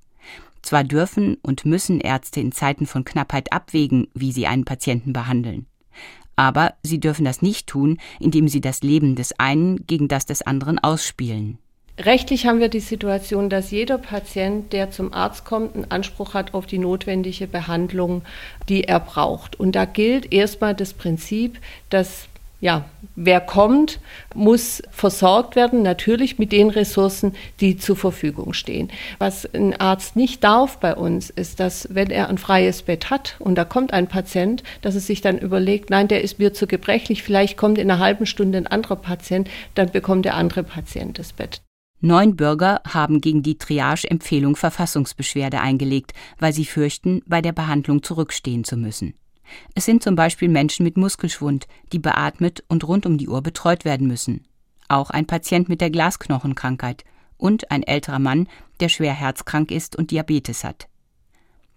Zwar 0.61 0.83
dürfen 0.83 1.37
und 1.41 1.65
müssen 1.65 1.99
Ärzte 1.99 2.39
in 2.39 2.51
Zeiten 2.51 2.85
von 2.85 3.03
Knappheit 3.03 3.51
abwägen, 3.51 4.07
wie 4.13 4.31
sie 4.31 4.47
einen 4.47 4.65
Patienten 4.65 5.11
behandeln. 5.11 5.65
Aber 6.35 6.73
sie 6.83 6.99
dürfen 6.99 7.25
das 7.25 7.41
nicht 7.41 7.67
tun, 7.67 7.97
indem 8.19 8.47
sie 8.47 8.61
das 8.61 8.81
Leben 8.81 9.15
des 9.15 9.37
einen 9.39 9.85
gegen 9.87 10.07
das 10.07 10.25
des 10.25 10.41
anderen 10.41 10.79
ausspielen. 10.79 11.57
Rechtlich 11.99 12.47
haben 12.47 12.59
wir 12.59 12.69
die 12.69 12.79
Situation, 12.79 13.49
dass 13.49 13.69
jeder 13.69 13.97
Patient, 13.97 14.73
der 14.73 14.89
zum 14.91 15.13
Arzt 15.13 15.45
kommt, 15.45 15.75
einen 15.75 15.91
Anspruch 15.91 16.33
hat 16.33 16.53
auf 16.53 16.65
die 16.65 16.79
notwendige 16.79 17.47
Behandlung, 17.47 18.23
die 18.69 18.85
er 18.85 18.99
braucht. 18.99 19.59
Und 19.59 19.73
da 19.73 19.85
gilt 19.85 20.33
erstmal 20.33 20.73
das 20.73 20.93
Prinzip, 20.93 21.59
dass 21.89 22.27
ja, 22.61 22.85
wer 23.15 23.41
kommt, 23.41 23.99
muss 24.35 24.83
versorgt 24.91 25.55
werden, 25.55 25.81
natürlich 25.81 26.37
mit 26.37 26.51
den 26.51 26.69
Ressourcen, 26.69 27.33
die 27.59 27.77
zur 27.77 27.95
Verfügung 27.97 28.53
stehen. 28.53 28.91
Was 29.17 29.51
ein 29.53 29.75
Arzt 29.75 30.15
nicht 30.15 30.43
darf 30.43 30.77
bei 30.77 30.95
uns, 30.95 31.31
ist, 31.31 31.59
dass 31.59 31.87
wenn 31.91 32.11
er 32.11 32.29
ein 32.29 32.37
freies 32.37 32.83
Bett 32.83 33.09
hat 33.09 33.35
und 33.39 33.55
da 33.55 33.65
kommt 33.65 33.93
ein 33.93 34.07
Patient, 34.07 34.63
dass 34.83 34.93
er 34.93 35.01
sich 35.01 35.21
dann 35.21 35.39
überlegt, 35.39 35.89
nein, 35.89 36.07
der 36.07 36.21
ist 36.21 36.37
mir 36.37 36.53
zu 36.53 36.67
gebrechlich, 36.67 37.23
vielleicht 37.23 37.57
kommt 37.57 37.79
in 37.79 37.89
einer 37.89 37.99
halben 37.99 38.27
Stunde 38.27 38.59
ein 38.59 38.67
anderer 38.67 38.95
Patient, 38.95 39.49
dann 39.73 39.91
bekommt 39.91 40.25
der 40.25 40.35
andere 40.35 40.63
Patient 40.63 41.17
das 41.17 41.33
Bett. 41.33 41.61
Neun 41.99 42.35
Bürger 42.35 42.81
haben 42.87 43.21
gegen 43.21 43.43
die 43.43 43.57
Triage-Empfehlung 43.57 44.55
Verfassungsbeschwerde 44.55 45.61
eingelegt, 45.61 46.13
weil 46.39 46.53
sie 46.53 46.65
fürchten, 46.65 47.21
bei 47.27 47.41
der 47.41 47.51
Behandlung 47.51 48.01
zurückstehen 48.01 48.63
zu 48.63 48.75
müssen. 48.75 49.13
Es 49.75 49.85
sind 49.85 50.03
zum 50.03 50.15
Beispiel 50.15 50.49
Menschen 50.49 50.83
mit 50.83 50.97
Muskelschwund, 50.97 51.67
die 51.91 51.99
beatmet 51.99 52.63
und 52.67 52.87
rund 52.87 53.05
um 53.05 53.17
die 53.17 53.29
Uhr 53.29 53.41
betreut 53.41 53.85
werden 53.85 54.07
müssen. 54.07 54.45
Auch 54.87 55.09
ein 55.09 55.27
Patient 55.27 55.69
mit 55.69 55.81
der 55.81 55.89
Glasknochenkrankheit 55.89 57.03
und 57.37 57.71
ein 57.71 57.83
älterer 57.83 58.19
Mann, 58.19 58.47
der 58.79 58.89
schwer 58.89 59.13
herzkrank 59.13 59.71
ist 59.71 59.95
und 59.95 60.11
Diabetes 60.11 60.63
hat. 60.63 60.87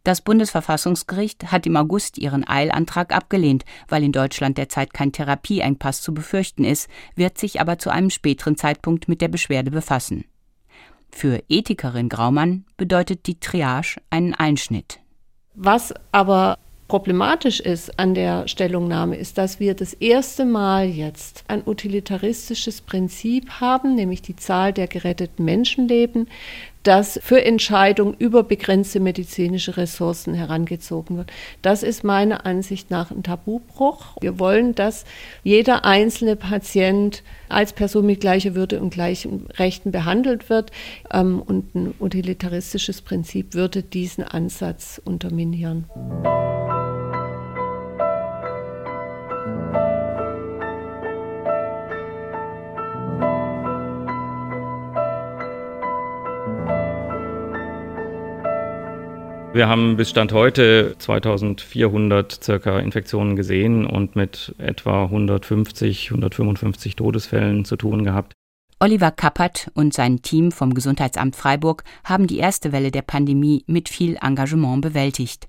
Das 0.04 0.20
Bundesverfassungsgericht 0.20 1.50
hat 1.50 1.66
im 1.66 1.76
August 1.76 2.18
ihren 2.18 2.46
Eilantrag 2.46 3.14
abgelehnt, 3.14 3.64
weil 3.88 4.04
in 4.04 4.12
Deutschland 4.12 4.58
derzeit 4.58 4.92
kein 4.92 5.12
Therapieengpass 5.12 6.02
zu 6.02 6.12
befürchten 6.12 6.64
ist, 6.64 6.90
wird 7.14 7.38
sich 7.38 7.58
aber 7.58 7.78
zu 7.78 7.88
einem 7.88 8.10
späteren 8.10 8.58
Zeitpunkt 8.58 9.08
mit 9.08 9.22
der 9.22 9.28
Beschwerde 9.28 9.70
befassen. 9.70 10.26
Für 11.10 11.42
Ethikerin 11.48 12.10
Graumann 12.10 12.66
bedeutet 12.76 13.26
die 13.26 13.40
Triage 13.40 13.96
einen 14.10 14.34
Einschnitt. 14.34 15.00
Was 15.54 15.94
aber 16.12 16.58
problematisch 16.88 17.60
ist 17.60 17.98
an 17.98 18.14
der 18.14 18.46
Stellungnahme, 18.48 19.16
ist, 19.16 19.38
dass 19.38 19.60
wir 19.60 19.74
das 19.74 19.94
erste 19.94 20.44
Mal 20.44 20.86
jetzt 20.86 21.44
ein 21.48 21.62
utilitaristisches 21.66 22.80
Prinzip 22.80 23.60
haben, 23.60 23.94
nämlich 23.94 24.22
die 24.22 24.36
Zahl 24.36 24.72
der 24.72 24.86
geretteten 24.86 25.44
Menschenleben, 25.44 26.28
das 26.84 27.18
für 27.22 27.42
Entscheidungen 27.42 28.14
über 28.18 28.42
begrenzte 28.42 29.00
medizinische 29.00 29.76
Ressourcen 29.76 30.34
herangezogen 30.34 31.16
wird. 31.16 31.32
Das 31.62 31.82
ist 31.82 32.04
meiner 32.04 32.44
Ansicht 32.44 32.90
nach 32.90 33.10
ein 33.10 33.22
Tabubruch. 33.22 34.18
Wir 34.20 34.38
wollen, 34.38 34.74
dass 34.74 35.04
jeder 35.42 35.86
einzelne 35.86 36.36
Patient 36.36 37.22
als 37.48 37.72
Person 37.72 38.06
mit 38.06 38.20
gleicher 38.20 38.54
Würde 38.54 38.80
und 38.80 38.90
gleichen 38.90 39.46
Rechten 39.56 39.92
behandelt 39.92 40.50
wird. 40.50 40.72
Ähm, 41.10 41.40
und 41.40 41.74
ein 41.74 41.94
utilitaristisches 41.98 43.00
Prinzip 43.00 43.54
würde 43.54 43.82
diesen 43.82 44.22
Ansatz 44.22 45.00
unterminieren. 45.02 45.86
Wir 59.54 59.68
haben 59.68 59.96
bis 59.96 60.10
Stand 60.10 60.32
heute 60.32 60.96
2400 60.98 62.42
circa 62.42 62.80
Infektionen 62.80 63.36
gesehen 63.36 63.86
und 63.86 64.16
mit 64.16 64.52
etwa 64.58 65.04
150, 65.04 66.10
155 66.10 66.96
Todesfällen 66.96 67.64
zu 67.64 67.76
tun 67.76 68.02
gehabt. 68.02 68.32
Oliver 68.80 69.12
Kappert 69.12 69.70
und 69.74 69.94
sein 69.94 70.22
Team 70.22 70.50
vom 70.50 70.74
Gesundheitsamt 70.74 71.36
Freiburg 71.36 71.84
haben 72.02 72.26
die 72.26 72.38
erste 72.38 72.72
Welle 72.72 72.90
der 72.90 73.02
Pandemie 73.02 73.62
mit 73.68 73.88
viel 73.88 74.18
Engagement 74.20 74.82
bewältigt. 74.82 75.46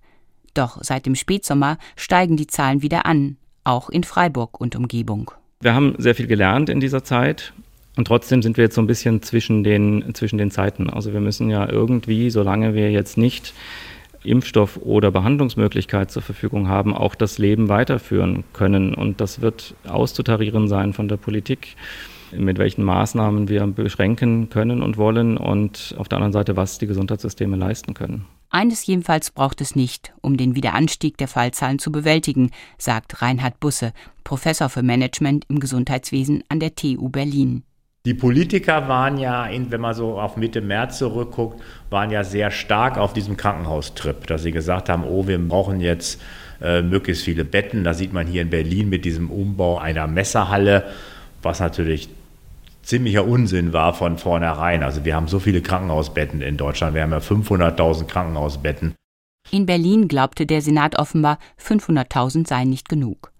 Doch 0.53 0.77
seit 0.81 1.07
dem 1.07 1.15
Spätsommer 1.15 1.79
steigen 1.95 2.37
die 2.37 2.45
Zahlen 2.45 2.83
wieder 2.83 3.07
an, 3.07 3.37
auch 3.63 3.89
in 3.89 4.03
Freiburg 4.03 4.61
und 4.61 4.75
Umgebung. 4.75 5.31
Wir 5.61 5.73
haben 5.73 5.95
sehr 5.97 6.13
viel 6.13 6.27
gelernt 6.27 6.69
in 6.69 6.79
dieser 6.79 7.03
Zeit. 7.03 7.53
Und 7.97 8.05
trotzdem 8.05 8.43
sind 8.43 8.57
wir 8.57 8.65
jetzt 8.65 8.75
so 8.75 8.81
ein 8.81 8.87
bisschen 8.87 9.23
zwischen 9.23 9.63
den, 9.63 10.13
zwischen 10.13 10.37
den 10.37 10.51
Zeiten. 10.51 10.89
Also 10.91 11.11
wir 11.13 11.21
müssen 11.21 11.49
ja 11.49 11.67
irgendwie, 11.67 12.29
solange 12.29 12.75
wir 12.75 12.91
jetzt 12.91 13.17
nicht 13.17 13.53
Impfstoff 14.27 14.77
oder 14.77 15.11
Behandlungsmöglichkeit 15.11 16.11
zur 16.11 16.21
Verfügung 16.21 16.67
haben, 16.67 16.93
auch 16.93 17.15
das 17.15 17.37
Leben 17.37 17.69
weiterführen 17.69 18.43
können. 18.53 18.93
Und 18.93 19.21
das 19.21 19.41
wird 19.41 19.75
auszutarieren 19.87 20.67
sein 20.67 20.93
von 20.93 21.07
der 21.07 21.17
Politik, 21.17 21.75
mit 22.35 22.57
welchen 22.57 22.83
Maßnahmen 22.83 23.47
wir 23.47 23.65
beschränken 23.67 24.49
können 24.49 24.81
und 24.81 24.97
wollen 24.97 25.37
und 25.37 25.95
auf 25.97 26.07
der 26.07 26.17
anderen 26.17 26.33
Seite, 26.33 26.55
was 26.55 26.77
die 26.77 26.87
Gesundheitssysteme 26.87 27.55
leisten 27.55 27.93
können. 27.93 28.25
Eines 28.49 28.85
jedenfalls 28.85 29.31
braucht 29.31 29.59
es 29.59 29.75
nicht, 29.75 30.13
um 30.21 30.37
den 30.37 30.55
Wiederanstieg 30.55 31.17
der 31.17 31.27
Fallzahlen 31.27 31.79
zu 31.79 31.91
bewältigen, 31.91 32.51
sagt 32.77 33.21
Reinhard 33.21 33.59
Busse, 33.59 33.91
Professor 34.23 34.69
für 34.69 34.83
Management 34.83 35.45
im 35.49 35.59
Gesundheitswesen 35.59 36.43
an 36.47 36.59
der 36.59 36.73
TU 36.73 37.09
Berlin. 37.09 37.63
Die 38.05 38.13
Politiker 38.13 38.87
waren 38.87 39.17
ja, 39.17 39.49
wenn 39.51 39.81
man 39.81 39.95
so 39.95 40.19
auf 40.19 40.37
Mitte 40.37 40.61
März 40.61 40.99
zurückguckt, 40.99 41.61
waren 41.89 42.11
ja 42.11 42.23
sehr 42.23 42.51
stark 42.51 42.99
auf 42.99 43.13
diesem 43.13 43.35
Krankenhaustrip, 43.35 44.27
dass 44.27 44.43
sie 44.43 44.51
gesagt 44.51 44.89
haben, 44.89 45.03
oh, 45.03 45.27
wir 45.27 45.39
brauchen 45.39 45.81
jetzt 45.81 46.21
äh, 46.61 46.83
möglichst 46.83 47.23
viele 47.23 47.43
Betten. 47.43 47.83
Da 47.83 47.95
sieht 47.95 48.13
man 48.13 48.27
hier 48.27 48.43
in 48.43 48.51
Berlin 48.51 48.89
mit 48.89 49.05
diesem 49.05 49.31
Umbau 49.31 49.79
einer 49.79 50.05
Messerhalle, 50.05 50.85
was 51.41 51.59
natürlich 51.59 52.09
ziemlicher 52.83 53.25
Unsinn 53.25 53.73
war 53.73 53.93
von 53.95 54.19
vornherein. 54.19 54.83
Also 54.83 55.03
wir 55.03 55.15
haben 55.15 55.27
so 55.27 55.39
viele 55.39 55.61
Krankenhausbetten 55.61 56.41
in 56.41 56.57
Deutschland, 56.57 56.93
wir 56.93 57.01
haben 57.01 57.11
ja 57.11 57.17
500.000 57.17 58.05
Krankenhausbetten. 58.05 58.93
In 59.49 59.65
Berlin 59.65 60.07
glaubte 60.07 60.45
der 60.45 60.61
Senat 60.61 60.97
offenbar, 60.97 61.39
500.000 61.59 62.47
seien 62.47 62.69
nicht 62.69 62.87
genug. 62.87 63.31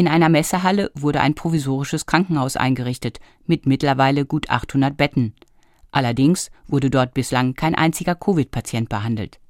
In 0.00 0.08
einer 0.08 0.30
Messehalle 0.30 0.90
wurde 0.94 1.20
ein 1.20 1.34
provisorisches 1.34 2.06
Krankenhaus 2.06 2.56
eingerichtet 2.56 3.20
mit 3.44 3.66
mittlerweile 3.66 4.24
gut 4.24 4.48
800 4.48 4.96
Betten. 4.96 5.34
Allerdings 5.90 6.50
wurde 6.66 6.88
dort 6.88 7.12
bislang 7.12 7.52
kein 7.52 7.74
einziger 7.74 8.14
Covid-Patient 8.14 8.88
behandelt. 8.88 9.40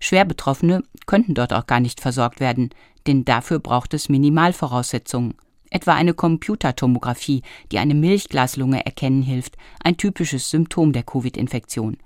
Schwer 0.00 0.24
Betroffene 0.24 0.82
könnten 1.06 1.34
dort 1.34 1.52
auch 1.52 1.68
gar 1.68 1.78
nicht 1.78 2.00
versorgt 2.00 2.40
werden, 2.40 2.70
denn 3.06 3.24
dafür 3.24 3.60
braucht 3.60 3.94
es 3.94 4.08
Minimalvoraussetzungen, 4.08 5.34
etwa 5.70 5.94
eine 5.94 6.12
Computertomographie, 6.12 7.42
die 7.70 7.78
eine 7.78 7.94
Milchglaslunge 7.94 8.84
erkennen 8.84 9.22
hilft, 9.22 9.58
ein 9.84 9.96
typisches 9.96 10.50
Symptom 10.50 10.92
der 10.92 11.04
Covid-Infektion 11.04 11.98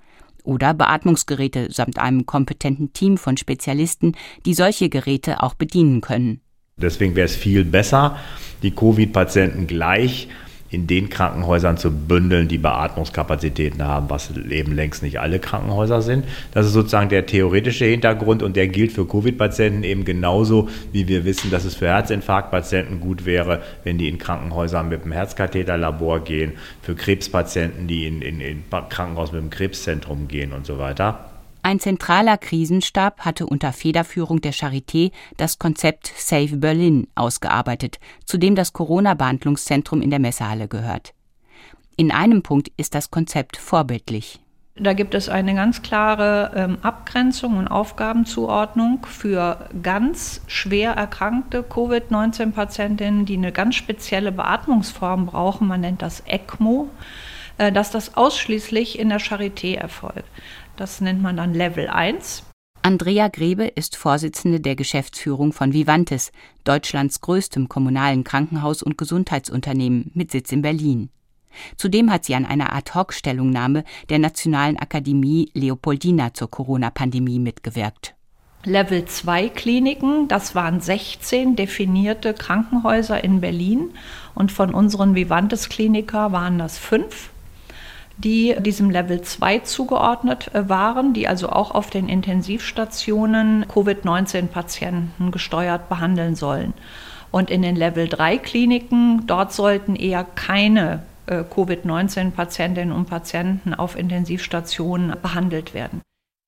oder 0.43 0.75
Beatmungsgeräte 0.75 1.71
samt 1.71 1.97
einem 1.97 2.27
kompetenten 2.27 2.93
Team 2.93 3.17
von 3.17 3.35
Spezialisten, 3.35 4.15
die 4.45 4.53
solche 4.53 4.89
Geräte 4.89 5.41
auch 5.41 5.55
bedienen 5.55 6.01
können. 6.01 6.41
Deswegen 6.77 7.15
wäre 7.15 7.25
es 7.25 7.37
viel 7.37 7.63
besser, 7.63 8.17
die 8.61 8.71
Covid-Patienten 8.71 9.65
gleich 9.65 10.27
in 10.69 10.87
den 10.87 11.07
Krankenhäusern 11.07 11.77
zu 11.77 11.89
bündeln, 11.89 12.49
die 12.49 12.57
Beatmungskapazitäten 12.57 13.81
haben, 13.81 14.09
was 14.09 14.31
eben 14.35 14.73
längst 14.73 15.01
nicht 15.01 15.21
alle 15.21 15.39
Krankenhäuser 15.39 16.01
sind. 16.01 16.25
Das 16.51 16.65
ist 16.65 16.73
sozusagen 16.73 17.07
der 17.07 17.27
theoretische 17.27 17.85
Hintergrund 17.85 18.43
und 18.43 18.57
der 18.57 18.67
gilt 18.67 18.91
für 18.91 19.07
Covid-Patienten 19.07 19.83
eben 19.83 20.03
genauso, 20.03 20.67
wie 20.91 21.07
wir 21.07 21.23
wissen, 21.23 21.49
dass 21.49 21.63
es 21.63 21.75
für 21.75 21.87
Herzinfarktpatienten 21.87 22.99
gut 22.99 23.25
wäre, 23.25 23.61
wenn 23.85 23.97
die 23.97 24.09
in 24.09 24.17
Krankenhäusern 24.17 24.89
mit 24.89 25.05
dem 25.05 25.13
Herzkatheterlabor 25.13 26.25
gehen, 26.25 26.53
für 26.81 26.95
Krebspatienten, 26.95 27.87
die 27.87 28.05
in, 28.05 28.21
in, 28.21 28.41
in 28.41 28.63
Krankenhaus 28.89 29.31
mit 29.31 29.41
dem 29.41 29.49
Krebszentrum 29.49 30.27
gehen 30.27 30.51
und 30.51 30.65
so 30.65 30.77
weiter. 30.77 31.34
Ein 31.65 31.79
zentraler 31.79 32.37
Krisenstab 32.37 33.21
hatte 33.21 33.47
unter 33.47 33.73
Federführung 33.73 34.39
der 34.39 34.53
Charité 34.53 35.11
das 35.37 35.57
Konzept 35.57 36.13
Save 36.15 36.57
Berlin 36.57 37.07
ausgearbeitet, 37.15 37.99
zu 38.23 38.37
dem 38.37 38.53
das 38.53 38.71
Corona-Behandlungszentrum 38.71 40.03
in 40.03 40.11
der 40.11 40.19
Messehalle 40.19 40.67
gehört. 40.67 41.15
In 41.95 42.11
einem 42.11 42.43
Punkt 42.43 42.69
ist 42.77 42.93
das 42.93 43.09
Konzept 43.09 43.57
vorbildlich. 43.57 44.39
Da 44.75 44.93
gibt 44.93 45.15
es 45.15 45.27
eine 45.27 45.55
ganz 45.55 45.81
klare 45.81 46.51
ähm, 46.55 46.77
Abgrenzung 46.83 47.57
und 47.57 47.67
Aufgabenzuordnung 47.67 49.03
für 49.07 49.67
ganz 49.81 50.41
schwer 50.45 50.91
erkrankte 50.91 51.63
Covid-19-Patientinnen, 51.63 53.25
die 53.25 53.37
eine 53.37 53.51
ganz 53.51 53.73
spezielle 53.73 54.31
Beatmungsform 54.31 55.25
brauchen. 55.25 55.67
Man 55.67 55.81
nennt 55.81 56.03
das 56.03 56.19
ECMO, 56.27 56.91
äh, 57.57 57.71
dass 57.71 57.89
das 57.89 58.17
ausschließlich 58.17 58.99
in 58.99 59.09
der 59.09 59.19
Charité 59.19 59.77
erfolgt. 59.77 60.29
Das 60.77 60.99
nennt 60.99 61.21
man 61.21 61.37
dann 61.37 61.53
Level 61.53 61.87
1. 61.87 62.43
Andrea 62.81 63.29
Grebe 63.29 63.65
ist 63.65 63.95
Vorsitzende 63.95 64.59
der 64.59 64.75
Geschäftsführung 64.75 65.53
von 65.53 65.73
Vivantes, 65.73 66.31
Deutschlands 66.65 67.21
größtem 67.21 67.67
kommunalen 67.67 68.23
Krankenhaus- 68.23 68.83
und 68.83 68.97
Gesundheitsunternehmen 68.97 70.11
mit 70.13 70.31
Sitz 70.31 70.51
in 70.51 70.61
Berlin. 70.61 71.09
Zudem 71.77 72.11
hat 72.11 72.25
sie 72.25 72.35
an 72.35 72.45
einer 72.45 72.75
Ad-hoc-Stellungnahme 72.75 73.85
der 74.09 74.19
Nationalen 74.19 74.77
Akademie 74.77 75.49
Leopoldina 75.53 76.33
zur 76.33 76.51
Corona-Pandemie 76.51 77.39
mitgewirkt. 77.39 78.13
Level 78.65 79.05
2 79.05 79.49
Kliniken, 79.49 80.27
das 80.27 80.55
waren 80.55 80.81
16 80.81 81.55
definierte 81.55 82.33
Krankenhäuser 82.33 83.23
in 83.23 83.39
Berlin 83.39 83.91
und 84.33 84.51
von 84.51 84.73
unseren 84.73 85.15
Vivantes 85.15 85.69
Kliniker 85.69 86.31
waren 86.31 86.57
das 86.57 86.77
fünf 86.77 87.29
die 88.17 88.55
diesem 88.59 88.89
Level 88.89 89.21
2 89.21 89.59
zugeordnet 89.59 90.53
äh, 90.53 90.69
waren, 90.69 91.13
die 91.13 91.27
also 91.27 91.49
auch 91.49 91.71
auf 91.71 91.89
den 91.89 92.07
Intensivstationen 92.09 93.65
Covid-19-Patienten 93.67 95.31
gesteuert 95.31 95.89
behandeln 95.89 96.35
sollen. 96.35 96.73
Und 97.31 97.51
in 97.51 97.61
den 97.61 97.75
Level 97.75 98.07
3 98.07 98.37
Kliniken, 98.37 99.27
dort 99.27 99.51
sollten 99.51 99.95
eher 99.95 100.23
keine 100.23 101.03
äh, 101.27 101.43
Covid-19-Patientinnen 101.43 102.95
und 102.95 103.09
Patienten 103.09 103.73
auf 103.73 103.97
Intensivstationen 103.97 105.13
behandelt 105.21 105.73
werden. 105.73 106.01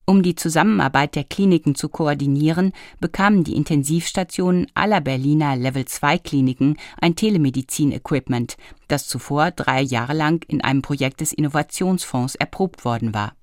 Um 0.10 0.24
die 0.24 0.36
Zusammenarbeit 0.36 1.16
der 1.16 1.26
Kliniken 1.26 1.76
zu 1.76 1.90
koordinieren, 1.90 2.72
bekamen 3.02 3.44
die 3.44 3.58
Intensivstationen 3.58 4.68
aller 4.74 5.02
Berliner 5.02 5.58
Level-2-Kliniken 5.58 6.78
ein 7.02 7.18
Telemedizin-Equipment, 7.18 8.56
das 8.88 9.10
zuvor 9.10 9.52
drei 9.52 9.82
Jahre 9.82 10.14
lang 10.14 10.46
in 10.48 10.62
einem 10.62 10.82
Projekt 10.82 11.20
des 11.20 11.34
Innovationsfonds 11.34 12.36
erprobt 12.36 12.86
worden 12.86 13.14
war. 13.14 13.34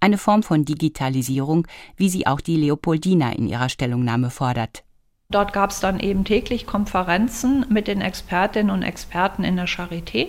Eine 0.00 0.18
Form 0.18 0.42
von 0.42 0.66
Digitalisierung, 0.66 1.66
wie 1.96 2.10
sie 2.10 2.26
auch 2.26 2.42
die 2.42 2.56
Leopoldina 2.56 3.32
in 3.32 3.48
ihrer 3.48 3.70
Stellungnahme 3.70 4.28
fordert. 4.28 4.84
Dort 5.32 5.52
gab 5.52 5.70
es 5.70 5.80
dann 5.80 5.98
eben 5.98 6.24
täglich 6.24 6.66
Konferenzen 6.66 7.66
mit 7.68 7.88
den 7.88 8.00
Expertinnen 8.00 8.70
und 8.70 8.82
Experten 8.82 9.42
in 9.42 9.56
der 9.56 9.66
Charité, 9.66 10.28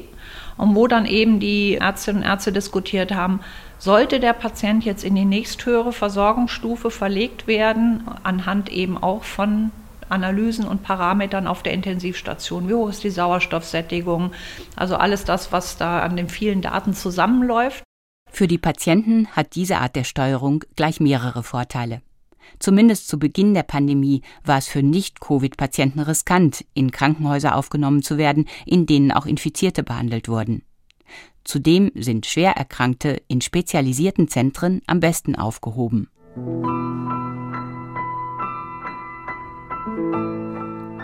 und 0.58 0.76
wo 0.76 0.88
dann 0.88 1.06
eben 1.06 1.40
die 1.40 1.76
Ärztinnen 1.76 2.24
und 2.24 2.28
Ärzte 2.28 2.52
diskutiert 2.52 3.14
haben, 3.14 3.42
sollte 3.78 4.20
der 4.20 4.34
Patient 4.34 4.86
jetzt 4.86 5.04
in 5.04 5.16
die 5.16 5.26
nächsthöhere 5.26 5.92
Versorgungsstufe 5.92 6.90
verlegt 6.90 7.48
werden, 7.48 8.04
anhand 8.24 8.70
eben 8.70 8.98
auch 8.98 9.24
von 9.24 9.72
Analysen 10.10 10.68
und 10.68 10.84
Parametern 10.84 11.48
auf 11.48 11.64
der 11.64 11.74
Intensivstation. 11.74 12.70
Wie 12.70 12.74
hoch 12.74 12.90
ist 12.90 13.04
die 13.04 13.10
Sauerstoffsättigung? 13.10 14.32
Also 14.76 14.96
alles 14.96 15.26
das, 15.26 15.52
was 15.52 15.78
da 15.78 16.02
an 16.02 16.16
den 16.16 16.30
vielen 16.30 16.62
Daten 16.62 16.94
zusammenläuft. 16.94 17.84
Für 18.32 18.48
die 18.48 18.58
Patienten 18.58 19.28
hat 19.28 19.56
diese 19.56 19.78
Art 19.78 19.96
der 19.96 20.04
Steuerung 20.04 20.64
gleich 20.76 21.00
mehrere 21.00 21.44
Vorteile. 21.44 22.02
Zumindest 22.60 23.08
zu 23.08 23.20
Beginn 23.20 23.54
der 23.54 23.64
Pandemie 23.64 24.22
war 24.44 24.58
es 24.58 24.68
für 24.68 24.84
Nicht-Covid-Patienten 24.84 26.00
riskant, 26.00 26.66
in 26.74 26.92
Krankenhäuser 26.92 27.56
aufgenommen 27.56 28.04
zu 28.04 28.18
werden, 28.18 28.46
in 28.66 28.86
denen 28.86 29.12
auch 29.12 29.26
Infizierte 29.26 29.84
behandelt 29.84 30.28
wurden. 30.28 30.64
Zudem 31.44 31.92
sind 31.96 32.26
Schwererkrankte 32.26 33.22
in 33.28 33.42
spezialisierten 33.42 34.28
Zentren 34.28 34.82
am 34.88 35.00
besten 35.00 35.36
aufgehoben. 35.36 36.08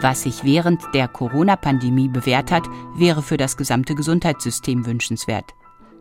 Was 0.01 0.23
sich 0.23 0.45
während 0.45 0.81
der 0.93 1.09
Corona-Pandemie 1.09 2.07
bewährt 2.07 2.51
hat, 2.51 2.63
wäre 2.95 3.21
für 3.21 3.35
das 3.35 3.57
gesamte 3.57 3.95
Gesundheitssystem 3.95 4.85
wünschenswert. 4.85 5.53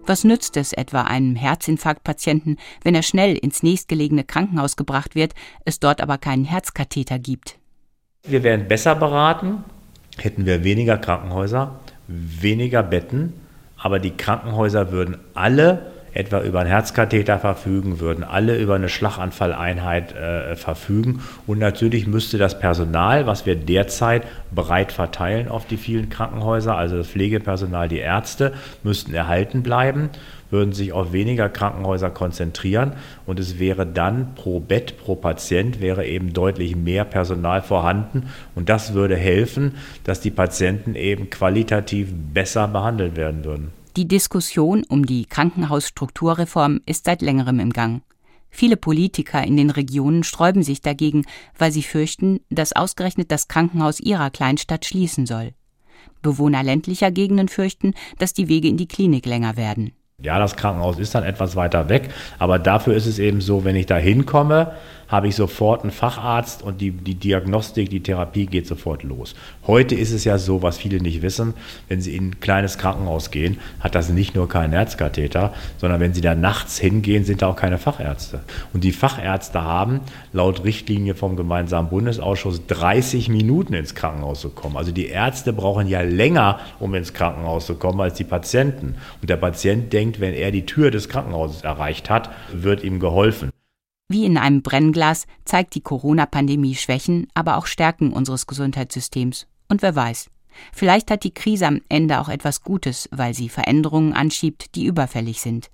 Was 0.09 0.25
nützt 0.25 0.57
es 0.57 0.73
etwa 0.73 1.03
einem 1.03 1.37
Herzinfarktpatienten, 1.37 2.57
wenn 2.83 2.95
er 2.95 3.03
schnell 3.03 3.37
ins 3.37 3.63
nächstgelegene 3.63 4.25
Krankenhaus 4.25 4.77
gebracht 4.77 5.15
wird, 5.15 5.35
es 5.65 5.81
dort 5.81 6.01
aber 6.01 6.19
keinen 6.19 6.45
Herzkatheter 6.45 7.19
gibt? 7.19 7.59
Wir 8.23 8.43
wären 8.43 8.67
besser 8.69 8.95
beraten, 8.95 9.65
hätten 10.17 10.47
wir 10.47 10.65
weniger 10.65 10.99
Krankenhäuser, 10.99 11.79
weniger 12.09 12.83
Betten 12.83 13.35
aber 13.79 13.99
die 13.99 14.17
Krankenhäuser 14.17 14.91
würden 14.91 15.19
alle 15.35 15.93
etwa 16.19 16.41
über 16.41 16.59
einen 16.59 16.69
Herzkatheter 16.69 17.39
verfügen, 17.39 18.01
würden 18.01 18.25
alle 18.25 18.59
über 18.59 18.75
eine 18.75 18.89
Schlaganfalleinheit 18.89 20.17
äh, 20.17 20.57
verfügen. 20.57 21.23
Und 21.47 21.61
natürlich 21.61 22.09
müsste 22.09 22.39
das 22.39 22.59
Personal, 22.59 23.29
was 23.29 23.47
wir 23.47 23.55
derzeit 23.55 24.25
breit 24.53 24.91
verteilen 24.91 25.47
auf 25.47 25.67
die 25.67 25.77
vielen 25.77 26.11
Krankenhäuser, 26.11 26.77
also 26.77 26.97
das 26.97 27.07
Pflegepersonal, 27.07 27.89
die 27.89 27.99
Ärzte, 28.01 28.53
müssten 28.83 29.15
erhalten 29.15 29.63
bleiben, 29.63 30.11
würden 30.51 30.73
sich 30.73 30.93
auf 30.93 31.13
weniger 31.13 31.49
Krankenhäuser 31.49 32.11
konzentrieren 32.11 32.95
und 33.25 33.39
es 33.39 33.61
wäre 33.61 33.87
dann 33.87 34.35
pro 34.35 34.59
Bett, 34.59 34.99
pro 34.99 35.15
Patient 35.15 35.81
wäre 35.81 36.05
eben 36.05 36.33
deutlich 36.33 36.75
mehr 36.75 37.05
Personal 37.05 37.63
vorhanden 37.63 38.31
und 38.57 38.69
das 38.69 38.93
würde 38.93 39.15
helfen, 39.15 39.77
dass 40.03 40.21
die 40.21 40.33
Patienten 40.33 40.97
eben 40.97 41.31
qualitativ 41.31 42.09
besser 42.13 42.67
behandelt 42.67 43.15
werden 43.15 43.45
würden. 43.45 43.78
Die 43.99 44.07
Diskussion 44.07 44.85
um 44.89 45.07
die 45.07 45.25
Krankenhausstrukturreform 45.25 46.83
ist 46.87 47.07
seit 47.07 47.21
längerem 47.21 47.59
im 47.59 47.73
Gang. 47.73 48.03
Viele 48.49 48.77
Politiker 48.77 49.43
in 49.43 49.57
den 49.57 49.71
Regionen 49.71 50.23
sträuben 50.23 50.63
sich 50.63 50.81
dagegen, 50.81 51.25
weil 51.59 51.73
sie 51.73 51.83
fürchten, 51.83 52.39
dass 52.49 52.75
ausgerechnet 52.75 53.33
das 53.33 53.49
Krankenhaus 53.49 53.99
ihrer 53.99 54.31
Kleinstadt 54.31 54.85
schließen 54.85 55.27
soll. 55.27 55.53
Bewohner 56.23 56.63
ländlicher 56.63 57.11
Gegenden 57.11 57.49
fürchten, 57.49 57.93
dass 58.19 58.33
die 58.33 58.47
Wege 58.47 58.69
in 58.69 58.77
die 58.77 58.87
Klinik 58.87 59.27
länger 59.27 59.57
werden. 59.57 59.91
Ja, 60.21 60.41
das 60.41 60.57
Krankenhaus 60.57 60.99
ist 60.99 61.15
dann 61.15 61.23
etwas 61.23 61.55
weiter 61.55 61.89
weg, 61.89 62.11
aber 62.41 62.59
dafür 62.59 62.95
ist 62.95 63.07
es 63.07 63.21
eben 63.21 63.41
so, 63.41 63.65
wenn 63.65 63.77
ich 63.77 63.87
da 63.87 63.97
hinkomme, 63.99 64.73
habe 65.09 65.29
ich 65.29 65.37
sofort 65.37 65.83
einen 65.83 65.91
Facharzt 65.91 66.63
und 66.63 66.81
die, 66.81 66.91
die 66.91 67.15
Diagnostik, 67.15 67.89
die 67.89 68.03
Therapie 68.03 68.47
geht 68.47 68.67
sofort 68.67 69.03
los. 69.03 69.35
Heute 69.67 69.95
ist 69.95 70.13
es 70.13 70.25
ja 70.25 70.37
so, 70.37 70.63
was 70.63 70.77
viele 70.77 71.01
nicht 71.01 71.23
wissen, 71.23 71.55
wenn 71.89 72.01
Sie 72.01 72.15
in 72.15 72.29
ein 72.29 72.41
kleines 72.41 72.77
Krankenhaus 72.79 73.31
gehen, 73.31 73.59
hat 73.81 73.95
das 73.95 74.11
nicht 74.11 74.35
nur 74.35 74.49
keinen 74.49 74.73
Herzkatheter, 74.73 75.55
sondern 75.79 76.01
wenn 76.01 76.13
Sie 76.13 76.21
da 76.21 76.35
nachts 76.35 76.79
hingehen, 76.79 77.25
sind 77.25 77.41
da 77.41 77.49
auch 77.49 77.57
keine 77.57 77.79
Fachärzte. 77.79 78.41
Und 78.75 78.85
die 78.85 78.93
Fachärzte 78.93 79.63
haben 79.63 80.01
laut 80.33 80.65
Richtlinie 80.65 81.15
vom 81.15 81.37
gemeinsamen 81.37 81.89
Bundesausschuss 81.89 82.67
30 82.67 83.31
Minuten 83.31 83.73
ins 83.73 83.95
Krankenhaus 83.95 84.41
zu 84.41 84.51
kommen. 84.51 84.77
Also 84.77 84.93
die 84.93 85.07
Ärzte 85.07 85.55
brauchen 85.55 85.89
ja 85.89 86.03
länger, 86.03 86.61
um 86.79 86.95
ins 86.95 87.15
Krankenhaus 87.15 87.67
zu 87.67 87.77
kommen, 87.77 88.01
als 88.01 88.15
die 88.15 88.25
Patienten. 88.25 88.97
Und 89.23 89.31
der 89.31 89.37
Patient 89.37 89.93
denkt, 89.93 90.08
wenn 90.21 90.35
er 90.35 90.51
die 90.51 90.67
Tür 90.67 90.91
des 90.91 91.09
Krankenhauses 91.09 91.63
erreicht 91.63 92.11
hat, 92.11 92.31
wird 92.53 92.83
ihm 92.83 93.01
geholfen. 93.01 93.51
Wie 94.09 94.25
in 94.25 94.39
einem 94.39 94.63
Brennglas 94.63 95.27
zeigt 95.45 95.75
die 95.75 95.83
Corona-Pandemie 95.83 96.75
Schwächen, 96.75 97.27
aber 97.35 97.59
auch 97.59 97.67
Stärken 97.67 98.13
unseres 98.13 98.47
Gesundheitssystems. 98.47 99.47
Und 99.69 99.83
wer 99.83 99.95
weiß, 99.95 100.31
vielleicht 100.73 101.11
hat 101.11 101.25
die 101.25 101.35
Krise 101.35 101.67
am 101.67 101.83
Ende 101.91 102.19
auch 102.21 102.31
etwas 102.31 102.63
Gutes, 102.63 103.09
weil 103.13 103.35
sie 103.35 103.51
Veränderungen 103.51 104.15
anschiebt, 104.15 104.75
die 104.75 104.87
überfällig 104.87 105.43
sind. 105.43 105.71